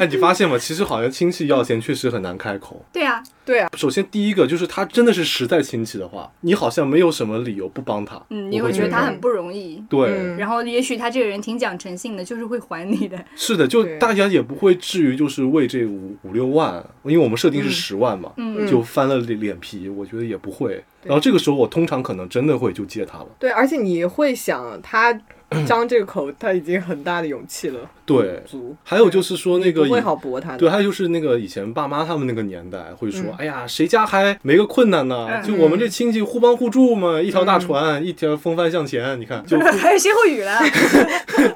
[0.00, 0.56] 哎，你发现吗？
[0.58, 2.84] 其实好像亲戚要钱确实很难开口。
[2.92, 8.20] 对啊，对啊，首先第一个就是他真的是实在亲戚的话，你好像没有什么理由不帮他。
[8.30, 9.82] 嗯，你会觉得他很不容易。
[9.88, 10.08] 对。
[10.08, 13.16] 嗯然后也许他这个人挺讲诚信的，就是会还你的。
[13.36, 20.82] 是的，就大家也不会至于就是为这五五六万，因为我们设定是嗯十万嘛，嗯就翻了脸脸皮，我觉得也不会。
[21.02, 23.26] 然后这个时候我通常可能真的会就借他了。
[23.38, 25.12] 对，而且你会想他
[25.66, 28.74] 张这个口，他已经很大的勇气了，对，足。
[28.82, 30.58] 还有就是说那个不会好驳他的。
[30.58, 35.28] 对，还有就是那个以前爸妈他们那个年代会说，嗯哎呀，谁家还没个困难呢？
[35.30, 39.18] 嗯就我们这亲戚互帮互助嘛，一条大船，一条风帆向前。
[39.20, 40.58] 你看， 就还有歇后语了，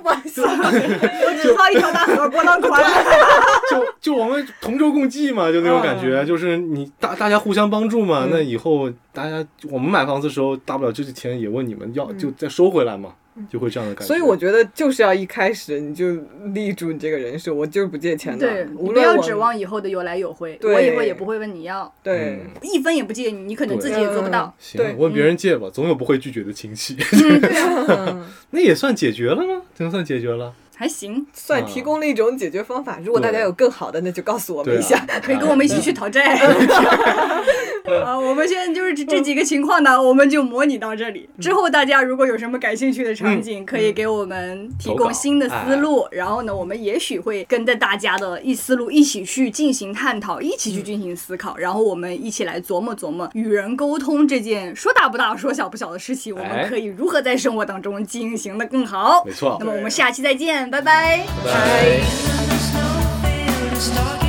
[0.03, 0.43] 我只
[1.43, 2.83] 知道一条大河波浪宽。
[3.71, 8.25] 就就我们同舟共济嘛，就那种感觉，就是你大大家互相帮助嘛。
[8.25, 13.11] 嗯那以后大家我们买房子的时候，大不了这些钱也问你们要，就再收回来嘛，
[13.49, 14.07] 就会这样的感觉。
[14.07, 16.17] 所以我觉得就是要一开始你就
[16.55, 22.41] 立住你这个人设，我就是不借钱的，对，不要指望以后的有来有回，对我以后也不会问你要，对。
[22.45, 24.55] 嗯一分也不借你，你可能自己也做不到。
[24.59, 26.97] 行，问别人借吧，总有不会拒绝的亲戚。
[27.89, 29.63] 嗯 那也算解决了吗？
[29.75, 30.53] 这能算解决了？
[30.79, 33.01] 还行，算提供了一种解决方法。
[33.05, 35.05] 如果大家有更好的，那就告诉我们一下。
[35.21, 36.39] 可以跟我们一起去讨债。
[38.05, 41.29] 啊，我们现在就是这这几个情况呢，我们就模拟到这里。
[41.41, 46.07] 之后大家如果有什么感兴趣的场景，可以给我们提供新的思路。
[46.13, 51.57] 然后呢，我们也许会跟着大家的一思路一起去进行探讨，一起去进行思考。
[51.57, 59.25] 然后我们一起来琢磨琢磨与人沟通这件说大不大、说小不小的事情，我们哎可以如何在生活当中进行的更好。
[59.25, 61.27] 没错那么我们下期再见，拜拜。
[61.45, 61.53] 拜
[63.95, 64.28] 拜。